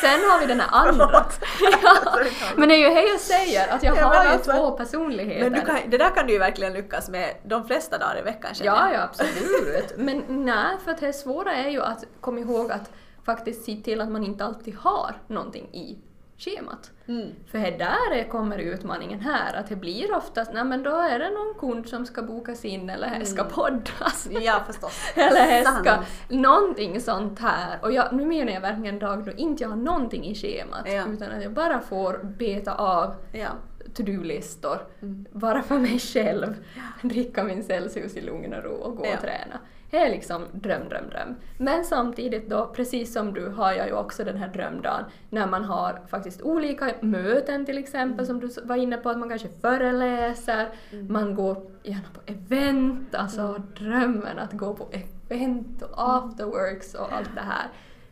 [0.00, 1.26] Sen har vi den här andra.
[1.82, 2.18] Ja,
[2.56, 4.70] men det är ju det jag säger, att jag Ja, men har ju alltså- två
[4.70, 5.50] personligheter.
[5.50, 8.54] Men kan, det där kan du ju verkligen lyckas med de flesta dagar i veckan
[8.54, 8.94] känner Ja, jag.
[9.00, 9.94] ja absolut.
[9.96, 12.90] Men nej, för det svåra är ju att komma ihåg att
[13.24, 15.98] faktiskt se till att man inte alltid har någonting i
[16.38, 16.90] schemat.
[17.08, 17.28] Mm.
[17.50, 21.18] För här där är- kommer utmaningen här, att det blir oftast, nej men då är
[21.18, 24.28] det någon kund som ska bokas in eller här ska poddas.
[24.30, 25.00] Ja, förstås.
[25.14, 27.78] Eller här ska, någonting sånt här.
[27.82, 30.82] Och jag, nu menar jag verkligen en dag då inte jag har någonting i schemat,
[30.92, 31.06] Ja.
[31.08, 33.48] utan att jag bara får beta av Ja.
[33.94, 34.78] to-do-listor.
[35.02, 35.26] Mm.
[35.32, 36.54] Bara för mig själv.
[37.02, 39.14] Dricka min Celsius i lugn och ro och gå Ja.
[39.14, 39.58] och träna.
[39.96, 41.36] Det är liksom dröm, dröm, dröm.
[41.58, 45.64] Men samtidigt då, precis som du, har jag ju också den här drömdagen när man
[45.64, 50.68] har faktiskt olika möten till exempel som du var inne på, att man kanske föreläser,
[51.08, 57.34] man går gärna på event, alltså drömmen att gå på event och afterworks och allt
[57.34, 57.68] det här.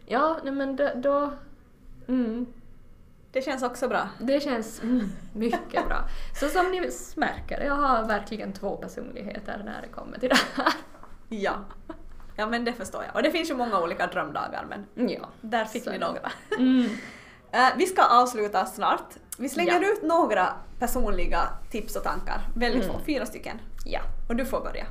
[0.07, 1.33] Ja, men då, då
[2.09, 2.47] mm,
[3.33, 4.09] Det känns också bra.
[4.21, 5.99] det känns mm, mycket bra.
[6.41, 10.75] Så som ni märker, jag har verkligen två personligheter när det kommer till det här.
[11.43, 11.53] Ja.
[12.37, 13.15] Ja, men det förstår jag.
[13.17, 15.29] Och det finns ju många olika drömdagar, men Ja.
[15.41, 16.31] där fick Så ni några.
[16.59, 16.89] Mm.
[17.53, 19.09] Eh, vi ska avsluta snart.
[19.39, 19.93] Vi slänger Ja.
[19.93, 22.41] ut några personliga tips och tankar.
[22.57, 23.05] Väldigt få, Mm.
[23.05, 23.61] fyra stycken.
[23.85, 24.01] Ja.
[24.29, 24.87] Och du får börja.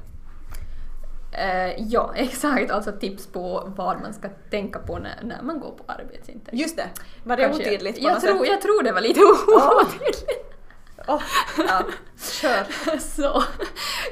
[1.31, 2.71] Eh, ja, exakt.
[2.71, 6.61] Alltså tips på vad man ska tänka på när, när man går på arbetsintervju.
[6.61, 6.89] Just det,
[7.23, 8.45] var det Kanske- otydligt på jag något tror?
[8.47, 10.25] Jag tror det var lite otydligt.
[11.07, 11.21] Åh,
[11.57, 11.85] ja.
[12.17, 12.97] Kör.
[12.99, 13.43] Så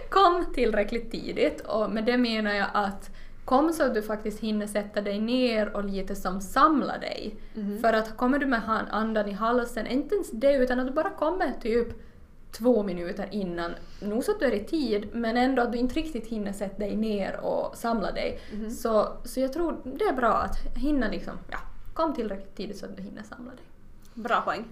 [0.10, 3.10] kom tillräckligt tidigt och med det menar jag att
[3.46, 7.36] kom så att du faktiskt hinner sätta dig ner och lite som samla dig.
[7.54, 7.80] Mhm.
[7.80, 8.62] För att kommer du med
[8.92, 11.88] andan i halsen, inte ens det utan att du bara kommer typ
[12.52, 15.96] två minuter innan, nog så att du är i tid men ändå att du inte
[15.96, 18.40] riktigt hinner sätta dig ner och samla dig.
[18.54, 18.72] Mhm.
[18.72, 21.58] Så, så jag tror det är bra att hinna liksom, ja,
[21.94, 23.66] kom tillräckligt tidigt så att du hinner samla dig.
[24.14, 24.66] Bra poäng.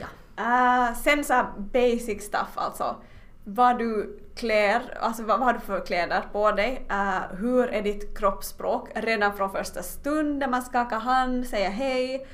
[0.00, 0.06] Ja.
[0.38, 2.96] Ah, uh, sen så basic stuff alltså.
[3.44, 6.86] vad du klär, alltså vad, vad har du för kläder på dig?
[6.90, 12.26] Uh, hur är ditt kroppsspråk redan från första stunden man skakar hand, säger hej,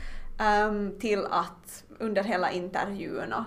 [0.66, 3.44] um, till att under hela intervjun och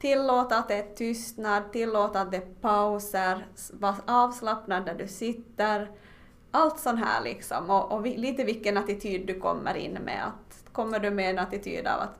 [0.00, 5.90] tillåta att det är tystnad, tillåta att det är pauser, var avslappnad där du sitter.
[6.50, 10.26] Allt sånt här liksom och, och lite vilken attityd du kommer in med.
[10.26, 12.18] Att, kommer du med en attityd av att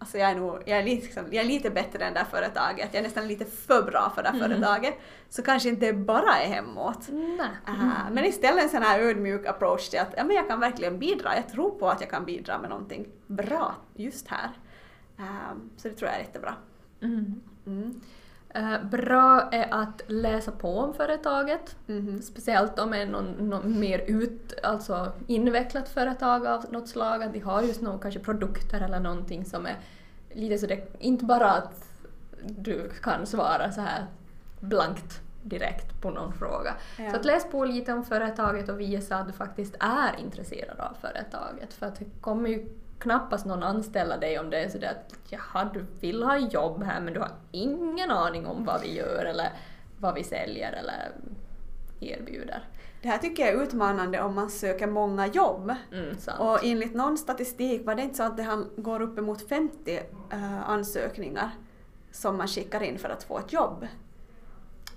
[0.00, 2.26] Alltså jag är, nog, jag, är lite, liksom, jag är lite bättre än det här
[2.26, 4.48] företaget, jag är nästan lite för bra för det här mm.
[4.48, 4.94] företaget.
[5.28, 7.08] Så kanske inte bara är hemåt.
[7.08, 7.40] Mm.
[7.68, 10.98] Uh, men istället en sån här ödmjuk approach till att ja, men jag kan verkligen
[10.98, 14.50] bidra, jag tror på att jag kan bidra med någonting bra just här.
[15.18, 16.54] Uh, så det tror jag är jättebra.
[17.02, 17.42] Mm.
[18.58, 22.22] Uh, bra är att läsa på om företaget, mm.
[22.22, 27.32] speciellt om det är någon, någon mer ut, alltså invecklat företag av något slag, att
[27.32, 29.76] de har just någon kanske produkter eller någonting som är
[30.32, 31.84] lite så det inte bara att
[32.40, 34.06] du kan svara så här
[34.60, 36.74] blankt direkt på någon fråga.
[36.98, 37.10] Ja.
[37.10, 40.96] Så att läs på lite om företaget och visa att du faktiskt är intresserad av
[41.00, 42.66] företaget för att det kommer ju
[42.98, 47.00] knappast någon anställa dig om det är sådär att jaha, du vill ha jobb här
[47.00, 49.52] men du har ingen aning om vad vi gör eller
[49.98, 51.12] vad vi säljer eller
[52.00, 52.64] erbjuder.
[53.02, 55.74] Det här tycker jag är utmanande om man söker många jobb.
[55.92, 60.00] Mm, och enligt någon statistik var det inte så att det går uppemot 50
[60.32, 61.50] uh, ansökningar
[62.12, 63.86] som man skickar in för att få ett jobb.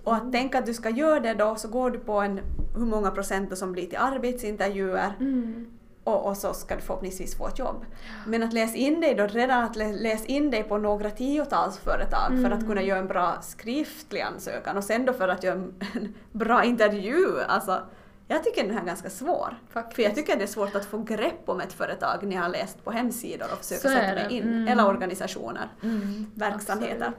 [0.03, 0.31] Och att mm.
[0.31, 2.39] tänka att du ska göra det då så går du på en,
[2.75, 7.47] hur många procent som blir till arbetsintervjuer mm och, och, så ska du förhoppningsvis få
[7.47, 7.85] ett jobb.
[8.27, 12.31] Men att läsa in dig då, redan att läsa in dig på några tiotals företag
[12.31, 12.43] mm.
[12.43, 12.67] för att mm.
[12.67, 16.63] kunna göra en bra skriftlig ansökan och sen då för att göra en, en bra
[16.63, 17.41] intervju.
[17.47, 17.81] Alltså,
[18.27, 19.59] jag tycker den här är ganska svår.
[19.69, 19.95] Faktiskt.
[19.95, 22.49] För jag tycker det är svårt att få grepp om ett företag när jag har
[22.49, 24.43] läst på hemsidor och försöka sätta mig in.
[24.43, 24.67] Mm.
[24.67, 26.25] Eller organisationer, mm.
[26.35, 27.11] verksamheter.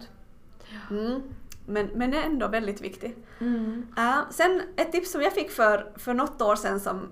[0.90, 1.22] Mm.
[1.66, 3.16] Men, men är ändå väldigt viktig.
[3.40, 3.86] Mm.
[3.98, 7.08] Uh, sen ett tips som jag fick för, för något år sedan som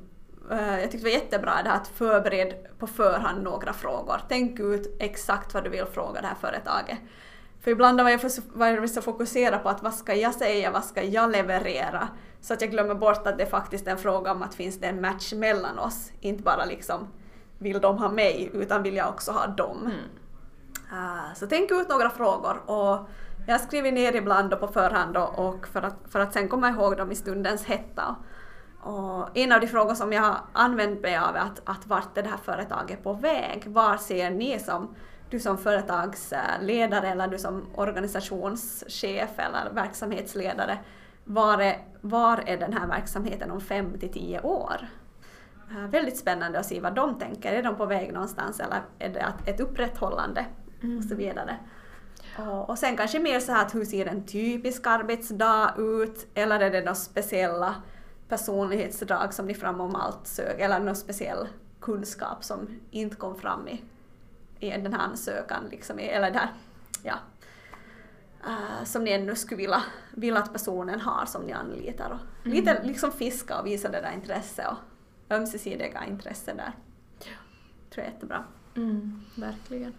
[0.56, 4.20] jag tyckte det var jättebra det här att förbered på förhand några frågor.
[4.28, 6.98] Tänk ut exakt vad du vill fråga det här företaget.
[7.60, 8.20] För ibland var jag,
[8.52, 12.08] var jag så fokuserad på att vad ska jag säga, vad ska jag leverera?
[12.40, 14.86] Så att jag glömmer bort att det faktiskt är en fråga om att finns det
[14.86, 16.12] en match mellan oss?
[16.20, 17.08] Inte bara liksom
[17.58, 19.78] vill de ha mig, utan vill jag också ha dem?
[19.80, 19.92] Mm.
[20.92, 23.08] Uh, så tänk ut några frågor och
[23.46, 27.12] jag skriver ner ibland på förhand och för att, för att sen komma ihåg dem
[27.12, 28.16] i stundens hetta.
[28.82, 32.18] Och en av de frågor som jag har använt mig av är att, att vart
[32.18, 33.66] är det här företaget på väg?
[33.66, 34.94] Var ser ni som,
[35.30, 40.78] du som företagsledare eller du som organisationschef eller verksamhetsledare,
[41.24, 44.86] var är, var är den här verksamheten om fem till tio år?
[45.70, 47.52] Uh, väldigt spännande att se vad de tänker.
[47.52, 50.46] Är de på väg någonstans eller är det ett upprätthållande?
[50.82, 50.98] Mm.
[50.98, 51.56] Och så vidare.
[52.38, 56.26] Och, och sen kanske mer så här att hur ser en typisk arbetsdag ut?
[56.34, 57.74] Eller är det några speciella
[58.30, 61.48] personlighetsdrag som ni framom allt söker, eller någon speciell
[61.80, 63.82] kunskap som inte kom fram i,
[64.60, 66.52] i den här ansökan, liksom, eller där,
[67.02, 67.14] ja,
[68.46, 69.82] uh, som ni ännu skulle vilja,
[70.14, 72.10] vilja att personen har som ni anlitar.
[72.10, 72.56] Och mm.
[72.56, 74.76] Lite liksom fiska och visa det där intresse och
[75.34, 76.72] ömsesidiga intresse där.
[77.18, 77.32] Ja.
[77.90, 78.44] tror jag är jättebra.
[78.76, 79.94] Mm, verkligen.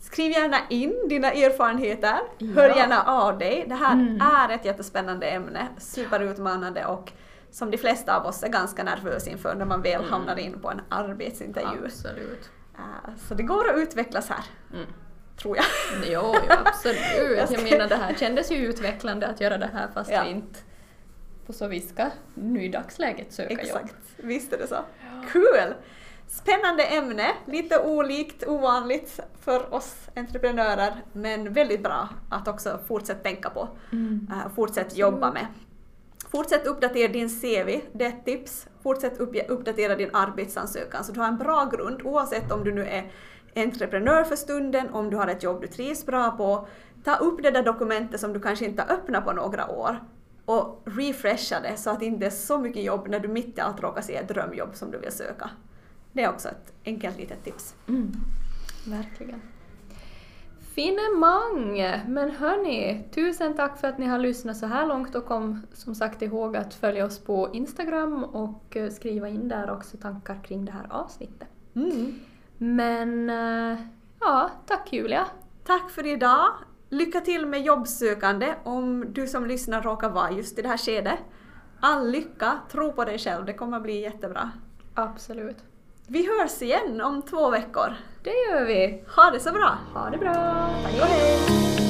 [0.00, 2.46] Skriv gärna in dina erfarenheter, ja.
[2.54, 3.64] hör gärna av dig.
[3.68, 4.20] Det här mm.
[4.20, 7.12] är ett jättespännande ämne, superutmanande och
[7.50, 10.10] som de flesta av oss är ganska nervösa inför när man väl mm.
[10.10, 11.84] hamnar in på en arbetsintervju.
[11.84, 12.50] Absolut.
[12.78, 14.44] Uh, så det går att utvecklas här.
[14.74, 14.86] Mm.
[15.36, 15.64] Tror jag.
[16.12, 17.00] Jo, jo absolut.
[17.16, 20.22] jag, jag menar det här kändes ju utvecklande att göra det här fast ja.
[20.24, 20.60] vi inte
[21.46, 23.68] på så vis ska nu i dagsläget söka Exakt.
[23.68, 23.84] jobb.
[23.84, 24.74] Exakt, visst är det så.
[24.74, 25.24] Ja.
[25.32, 25.74] Kul!
[26.32, 33.50] Spännande ämne, lite olikt, ovanligt för oss entreprenörer, men väldigt bra att också fortsätta tänka
[33.50, 34.28] på, mm.
[34.30, 35.46] uh, fortsätta jobba med.
[36.32, 38.68] Fortsätt uppdatera din CV, det är ett tips.
[38.82, 43.12] Fortsätt uppdatera din arbetsansökan så du har en bra grund oavsett om du nu är
[43.56, 46.68] entreprenör för stunden, om du har ett jobb du trivs bra på.
[47.04, 50.00] Ta upp det där dokumentet som du kanske inte har öppnat på några år
[50.44, 53.60] och refresha det så att det inte är så mycket jobb när du mitt i
[53.60, 55.50] allt råkar se ett drömjobb som du vill söka.
[56.12, 57.74] Det är också ett enkelt litet tips.
[57.88, 58.12] Mm.
[58.86, 59.42] Verkligen.
[60.74, 62.02] Finemang!
[62.06, 65.94] Men hörni, tusen tack för att ni har lyssnat så här långt och kom som
[65.94, 70.64] sagt ihåg att följa oss på Instagram och eh, skriva in där också tankar kring
[70.64, 71.48] det här avsnittet.
[71.74, 72.14] Mm.
[72.58, 73.78] Men eh,
[74.20, 75.26] ja, tack Julia!
[75.64, 76.48] Tack för idag!
[76.88, 81.18] Lycka till med jobbsökande om du som lyssnar råkar vara just i det här skedet.
[81.80, 84.50] All lycka, tro på dig själv, det kommer bli jättebra.
[84.94, 85.69] Absolut.
[86.12, 87.94] Vi hörs igen om två veckor.
[88.22, 89.04] Det gör vi.
[89.16, 89.78] Ha det så bra.
[89.94, 90.34] Ha det bra.
[90.84, 91.89] Tack och hej.